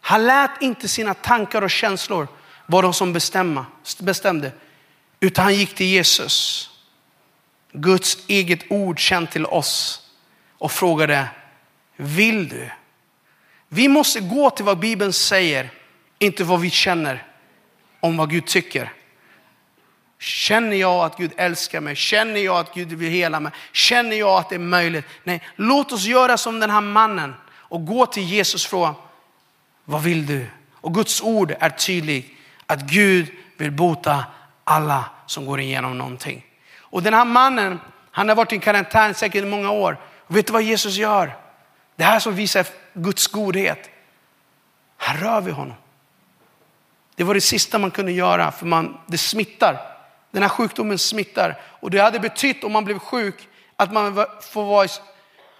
Han 0.00 0.26
lät 0.26 0.62
inte 0.62 0.88
sina 0.88 1.14
tankar 1.14 1.62
och 1.62 1.70
känslor 1.70 2.28
vara 2.66 2.82
de 2.82 2.94
som 2.94 3.12
bestämma, 3.12 3.66
bestämde. 3.98 4.52
Utan 5.20 5.44
han 5.44 5.54
gick 5.54 5.74
till 5.74 5.86
Jesus. 5.86 6.70
Guds 7.72 8.18
eget 8.28 8.60
ord 8.70 8.98
känt 8.98 9.30
till 9.30 9.46
oss. 9.46 10.02
Och 10.58 10.72
frågade, 10.72 11.28
vill 11.96 12.48
du? 12.48 12.70
Vi 13.68 13.88
måste 13.88 14.20
gå 14.20 14.50
till 14.50 14.64
vad 14.64 14.78
Bibeln 14.78 15.12
säger, 15.12 15.70
inte 16.18 16.44
vad 16.44 16.60
vi 16.60 16.70
känner 16.70 17.26
om 18.00 18.16
vad 18.16 18.30
Gud 18.30 18.46
tycker. 18.46 18.92
Känner 20.18 20.76
jag 20.76 21.04
att 21.04 21.16
Gud 21.16 21.32
älskar 21.36 21.80
mig? 21.80 21.96
Känner 21.96 22.40
jag 22.40 22.56
att 22.56 22.74
Gud 22.74 22.92
vill 22.92 23.10
hela 23.10 23.40
mig? 23.40 23.52
Känner 23.72 24.16
jag 24.16 24.38
att 24.38 24.48
det 24.48 24.54
är 24.54 24.58
möjligt? 24.58 25.04
Nej, 25.24 25.42
låt 25.56 25.92
oss 25.92 26.04
göra 26.04 26.36
som 26.36 26.60
den 26.60 26.70
här 26.70 26.80
mannen 26.80 27.34
och 27.48 27.86
gå 27.86 28.06
till 28.06 28.22
Jesus 28.22 28.64
och 28.64 28.70
fråga, 28.70 28.94
vad 29.84 30.02
vill 30.02 30.26
du? 30.26 30.46
Och 30.72 30.94
Guds 30.94 31.22
ord 31.22 31.54
är 31.60 31.70
tydligt 31.70 32.32
att 32.66 32.82
Gud 32.82 33.26
vill 33.56 33.72
bota 33.72 34.24
alla 34.64 35.04
som 35.26 35.46
går 35.46 35.60
igenom 35.60 35.98
någonting. 35.98 36.46
Och 36.78 37.02
den 37.02 37.14
här 37.14 37.24
mannen, 37.24 37.80
han 38.10 38.28
har 38.28 38.36
varit 38.36 38.52
i 38.52 38.58
karantän 38.58 39.14
säkert 39.14 39.42
i 39.42 39.46
många 39.46 39.70
år. 39.70 39.98
Och 40.26 40.36
vet 40.36 40.46
du 40.46 40.52
vad 40.52 40.62
Jesus 40.62 40.96
gör? 40.96 41.36
Det 41.96 42.04
här 42.04 42.20
som 42.20 42.34
visar 42.34 42.66
Guds 42.92 43.26
godhet. 43.26 43.90
Här 44.96 45.16
rör 45.16 45.40
vi 45.40 45.50
honom. 45.50 45.76
Det 47.14 47.24
var 47.24 47.34
det 47.34 47.40
sista 47.40 47.78
man 47.78 47.90
kunde 47.90 48.12
göra 48.12 48.52
för 48.52 48.66
man, 48.66 48.98
det 49.06 49.18
smittar. 49.18 49.78
Den 50.30 50.42
här 50.42 50.48
sjukdomen 50.48 50.98
smittar. 50.98 51.60
Och 51.62 51.90
det 51.90 51.98
hade 51.98 52.20
betytt 52.20 52.64
om 52.64 52.72
man 52.72 52.84
blev 52.84 52.98
sjuk 52.98 53.48
att 53.76 53.92
man 53.92 54.26
får 54.42 54.64
vara 54.64 54.88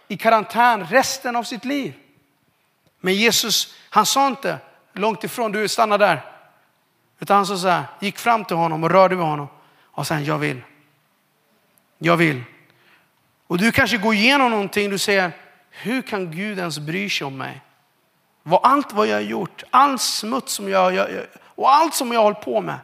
i 0.09 0.16
karantän 0.16 0.87
resten 0.87 1.37
av 1.37 1.42
sitt 1.42 1.64
liv. 1.64 1.94
Men 3.01 3.14
Jesus, 3.14 3.75
han 3.90 4.07
sa 4.07 4.27
inte 4.27 4.59
långt 4.92 5.25
ifrån, 5.25 5.53
du 5.53 5.68
stannar 5.68 5.99
där. 5.99 6.25
Utan 7.18 7.37
han 7.37 7.46
sa 7.46 7.59
så 7.59 7.68
här, 7.68 7.85
gick 8.01 8.18
fram 8.18 8.44
till 8.44 8.57
honom 8.57 8.85
och 8.85 8.90
rörde 8.90 9.14
vid 9.14 9.25
honom. 9.25 9.49
Och 9.83 10.07
sen, 10.07 10.25
jag 10.25 10.38
vill. 10.38 10.61
Jag 11.99 12.16
vill. 12.16 12.42
Och 13.46 13.59
du 13.59 13.72
kanske 13.72 13.96
går 13.96 14.14
igenom 14.14 14.51
någonting, 14.51 14.90
du 14.90 14.99
säger, 14.99 15.33
hur 15.83 16.03
kan 16.03 16.31
Gud 16.31 16.59
ens 16.59 16.79
bry 16.79 17.11
sig 17.11 17.27
om 17.27 17.37
mig? 17.37 17.61
Vad, 18.43 18.61
allt 18.62 18.93
vad 18.93 19.07
jag 19.07 19.15
har 19.15 19.21
gjort, 19.21 19.62
all 19.71 19.99
smuts 19.99 20.53
som 20.53 20.69
jag, 20.69 20.95
jag 20.95 21.09
och 21.43 21.75
allt 21.75 21.95
som 21.95 22.12
jag 22.12 22.21
har 22.21 22.25
hållit 22.25 22.41
på 22.41 22.61
med. 22.61 22.79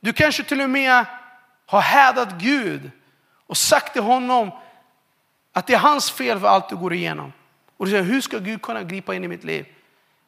Du 0.00 0.12
kanske 0.12 0.44
till 0.44 0.60
och 0.60 0.70
med 0.70 1.04
har 1.66 1.80
hädat 1.80 2.32
Gud 2.32 2.90
och 3.46 3.56
sagt 3.56 3.92
till 3.92 4.02
honom 4.02 4.50
att 5.52 5.66
det 5.66 5.74
är 5.74 5.78
hans 5.78 6.10
fel 6.10 6.40
för 6.40 6.46
allt 6.46 6.68
du 6.68 6.76
går 6.76 6.92
igenom. 6.92 7.32
Och 7.76 7.86
du 7.86 7.90
säger, 7.90 8.04
hur 8.04 8.20
ska 8.20 8.38
Gud 8.38 8.62
kunna 8.62 8.82
gripa 8.82 9.14
in 9.14 9.24
i 9.24 9.28
mitt 9.28 9.44
liv? 9.44 9.66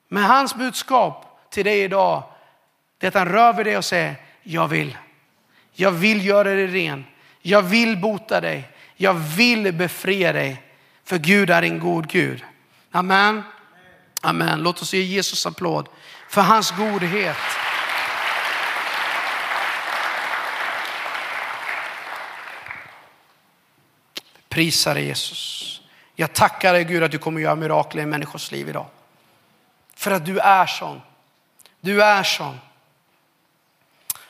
Men 0.08 0.22
hans 0.22 0.54
budskap 0.54 1.40
till 1.50 1.64
dig 1.64 1.80
idag, 1.80 2.22
det 2.98 3.06
är 3.06 3.08
att 3.08 3.14
han 3.14 3.28
rör 3.28 3.52
vid 3.52 3.66
dig 3.66 3.76
och 3.76 3.84
säger, 3.84 4.16
jag 4.42 4.68
vill. 4.68 4.98
Jag 5.72 5.90
vill 5.90 6.26
göra 6.26 6.54
dig 6.54 6.66
ren. 6.66 7.04
Jag 7.42 7.62
vill 7.62 7.96
bota 7.96 8.40
dig. 8.40 8.68
Jag 8.96 9.14
vill 9.14 9.72
befria 9.72 10.32
dig. 10.32 10.62
För 11.04 11.18
Gud 11.18 11.50
är 11.50 11.62
en 11.62 11.78
god 11.78 12.08
Gud. 12.08 12.44
Amen. 12.90 13.42
Amen. 14.20 14.62
Låt 14.62 14.82
oss 14.82 14.94
ge 14.94 15.02
Jesus 15.02 15.46
applåd 15.46 15.88
för 16.28 16.40
hans 16.40 16.70
godhet. 16.70 17.36
Prisa 24.48 24.94
dig 24.94 25.04
Jesus. 25.04 25.80
Jag 26.14 26.32
tackar 26.32 26.72
dig 26.72 26.84
Gud 26.84 27.02
att 27.02 27.10
du 27.10 27.18
kommer 27.18 27.40
göra 27.40 27.54
mirakel 27.54 28.00
i 28.00 28.06
människors 28.06 28.52
liv 28.52 28.68
idag. 28.68 28.86
För 29.94 30.10
att 30.10 30.26
du 30.26 30.38
är 30.38 30.66
sån. 30.66 31.00
Du 31.80 32.02
är 32.02 32.22
sån. 32.22 32.58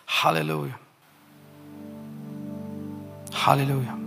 Halleluja. 0.04 0.74
Halleluja. 3.32 3.98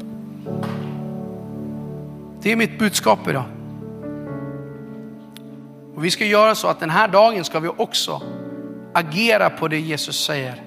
Det 2.41 2.52
är 2.52 2.56
mitt 2.56 2.80
budskap 2.80 3.28
idag. 3.28 3.43
Och 5.95 6.06
vi 6.06 6.12
ska 6.12 6.26
göra 6.26 6.56
så 6.56 6.67
att 6.67 6.80
den 6.80 6.89
här 6.89 7.08
dagen 7.08 7.43
ska 7.43 7.60
vi 7.60 7.67
också 7.67 8.21
agera 8.93 9.50
på 9.50 9.67
det 9.67 9.80
Jesus 9.80 10.26
säger. 10.26 10.63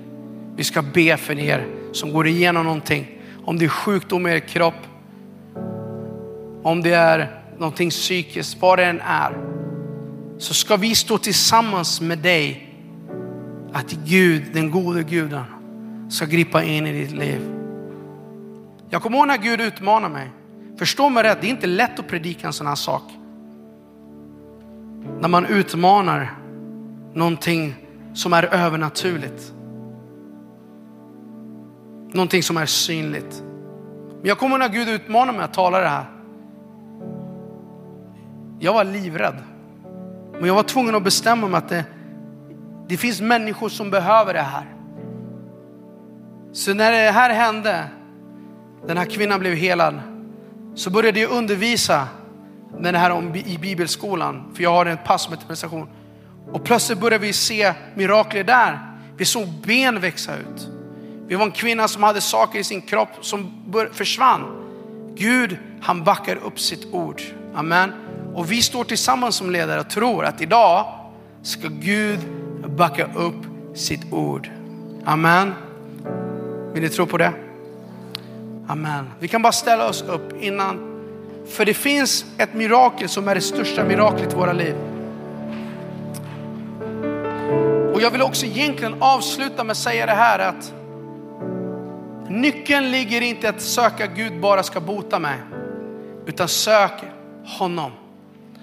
Vi 0.57 0.65
ska 0.65 0.83
be 0.83 1.17
för 1.17 1.39
er 1.39 1.67
som 1.93 2.13
går 2.13 2.27
igenom 2.27 2.65
någonting. 2.65 3.07
Om 3.45 3.59
det 3.59 3.65
är 3.65 3.69
sjukdom 3.69 4.27
i 4.27 4.31
er 4.31 4.39
kropp, 4.39 4.75
om 6.63 6.83
det 6.83 6.93
är 6.93 7.43
någonting 7.59 7.91
psykiskt, 7.91 8.57
vad 8.61 8.79
det 8.79 8.85
än 8.85 9.01
är. 9.01 9.39
Så 10.39 10.55
ska 10.55 10.77
vi 10.77 10.95
stå 10.95 11.19
tillsammans 11.19 12.01
med 12.01 12.19
dig 12.19 12.75
att 13.73 13.93
Gud, 13.93 14.43
den 14.53 14.71
gode 14.71 15.03
guden, 15.03 15.45
ska 16.11 16.27
gripa 16.27 16.63
in 16.63 16.87
i 16.87 16.93
ditt 16.93 17.13
liv. 17.13 17.41
Jag 18.91 19.03
kommer 19.03 19.19
ihåg 19.19 19.27
när 19.27 19.37
Gud 19.37 19.61
utmanar 19.61 20.09
mig. 20.09 20.31
Förstå 20.81 21.09
mig 21.09 21.23
rätt, 21.23 21.41
det 21.41 21.47
är 21.47 21.51
inte 21.51 21.67
lätt 21.67 21.99
att 21.99 22.09
predika 22.09 22.47
en 22.47 22.53
sån 22.53 22.67
här 22.67 22.75
sak. 22.75 23.03
När 25.21 25.29
man 25.29 25.47
utmanar 25.47 26.39
någonting 27.15 27.75
som 28.15 28.33
är 28.33 28.55
övernaturligt. 28.55 29.55
Någonting 32.13 32.43
som 32.43 32.57
är 32.57 32.67
synligt. 32.67 33.43
Men 34.19 34.29
jag 34.29 34.39
kommer 34.39 34.59
när 34.59 34.69
Gud 34.69 34.89
utmanade 34.89 35.39
mig 35.39 35.45
att 35.45 35.55
tala 35.55 35.81
det 35.81 35.89
här. 35.89 36.05
Jag 38.59 38.73
var 38.73 38.85
livrädd. 38.85 39.37
Men 40.33 40.45
jag 40.45 40.55
var 40.55 40.63
tvungen 40.63 40.95
att 40.95 41.05
bestämma 41.05 41.49
mig 41.49 41.59
att 41.59 41.69
det, 41.69 41.85
det 42.89 42.97
finns 42.97 43.21
människor 43.21 43.69
som 43.69 43.91
behöver 43.91 44.35
det 44.35 44.43
här. 44.43 44.67
Så 46.53 46.75
när 46.75 46.93
det 46.93 47.11
här 47.11 47.31
hände, 47.31 47.85
den 48.87 48.97
här 48.97 49.05
kvinnan 49.05 49.41
blev 49.41 49.55
helad, 49.55 50.01
så 50.81 50.91
började 50.91 51.21
jag 51.21 51.31
undervisa 51.31 52.09
med 52.79 52.95
det 52.95 52.99
här 52.99 53.11
om, 53.11 53.35
i 53.35 53.59
bibelskolan. 53.59 54.51
För 54.55 54.63
jag 54.63 54.71
har 54.71 54.87
ett 54.87 55.05
pass 55.05 55.23
som 55.23 55.33
heter 55.33 55.47
prestation. 55.47 55.89
Och 56.53 56.65
plötsligt 56.65 56.99
började 56.99 57.27
vi 57.27 57.33
se 57.33 57.75
mirakler 57.95 58.45
där. 58.45 58.79
Vi 59.17 59.25
såg 59.25 59.49
ben 59.49 60.01
växa 60.01 60.37
ut. 60.37 60.69
Vi 61.27 61.35
var 61.35 61.45
en 61.45 61.51
kvinna 61.51 61.89
som 61.89 62.03
hade 62.03 62.21
saker 62.21 62.59
i 62.59 62.65
sin 62.65 62.83
kropp 62.83 63.09
som 63.21 63.63
försvann. 63.93 64.45
Gud, 65.15 65.59
han 65.83 66.05
backar 66.05 66.37
upp 66.37 66.61
sitt 66.61 66.95
ord. 66.95 67.23
Amen. 67.55 67.93
Och 68.35 68.53
vi 68.53 68.63
står 68.63 68.85
tillsammans 68.85 69.37
som 69.37 69.51
ledare 69.51 69.81
och 69.81 69.91
tror 69.91 70.25
att 70.25 70.41
idag 70.41 70.87
ska 71.43 71.69
Gud 71.69 72.21
backa 72.67 73.05
upp 73.15 73.47
sitt 73.75 74.13
ord. 74.13 74.51
Amen. 75.05 75.55
Vill 76.73 76.83
ni 76.83 76.89
tro 76.89 77.07
på 77.07 77.19
det? 77.19 77.50
Amen. 78.71 79.11
Vi 79.19 79.29
kan 79.29 79.43
bara 79.43 79.53
ställa 79.53 79.89
oss 79.89 80.03
upp 80.03 80.43
innan. 80.43 81.01
För 81.47 81.65
det 81.65 81.75
finns 81.75 82.25
ett 82.39 82.55
mirakel 82.55 83.09
som 83.09 83.29
är 83.29 83.35
det 83.35 83.41
största 83.41 83.85
miraklet 83.85 84.33
i 84.33 84.37
våra 84.37 84.53
liv. 84.53 84.75
Och 87.95 88.01
jag 88.01 88.11
vill 88.11 88.23
också 88.23 88.47
egentligen 88.47 88.95
avsluta 89.03 89.65
med 89.65 89.71
att 89.71 89.77
säga 89.77 90.07
det 90.07 90.13
här 90.13 90.39
att 90.39 90.75
nyckeln 92.29 92.91
ligger 92.91 93.21
inte 93.21 93.49
att 93.49 93.61
söka 93.61 94.07
Gud 94.07 94.41
bara 94.41 94.63
ska 94.63 94.81
bota 94.81 95.19
mig. 95.19 95.39
Utan 96.27 96.49
sök 96.49 96.93
honom. 97.45 97.93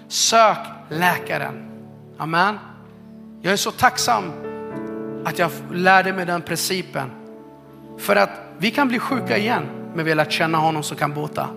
Sök 0.08 0.58
läkaren. 0.90 1.70
Amen. 2.18 2.60
Jag 3.42 3.54
är 3.54 3.58
så 3.58 3.72
tacksam 3.72 4.32
att 5.26 5.40
jag 5.40 5.52
lärde 5.74 6.14
mig 6.14 6.26
den 6.26 6.42
principen. 6.42 7.12
För 7.98 8.16
att 8.16 8.30
vi 8.58 8.72
kan 8.72 8.88
bli 8.88 9.00
sjuka 9.00 9.38
igen, 9.38 9.77
men 9.96 10.06
vi 10.06 10.12
har 10.12 10.16
lärt 10.16 10.32
känna 10.32 10.58
honom 10.58 10.84
som 10.84 10.98
kan 10.98 11.14
bota. 11.14 11.50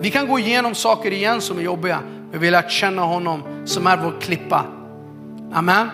Vi 0.00 0.10
kan 0.10 0.28
gå 0.28 0.38
igenom 0.38 0.74
saker 0.74 1.10
igen 1.10 1.40
som 1.40 1.58
är 1.58 1.62
jobbiga, 1.62 2.00
men 2.30 2.40
vi 2.40 2.46
har 2.46 2.52
lärt 2.52 2.70
känna 2.70 3.02
honom 3.02 3.42
som 3.64 3.86
är 3.86 3.96
vår 3.96 4.20
klippa. 4.20 4.64
Amen. 5.52 5.90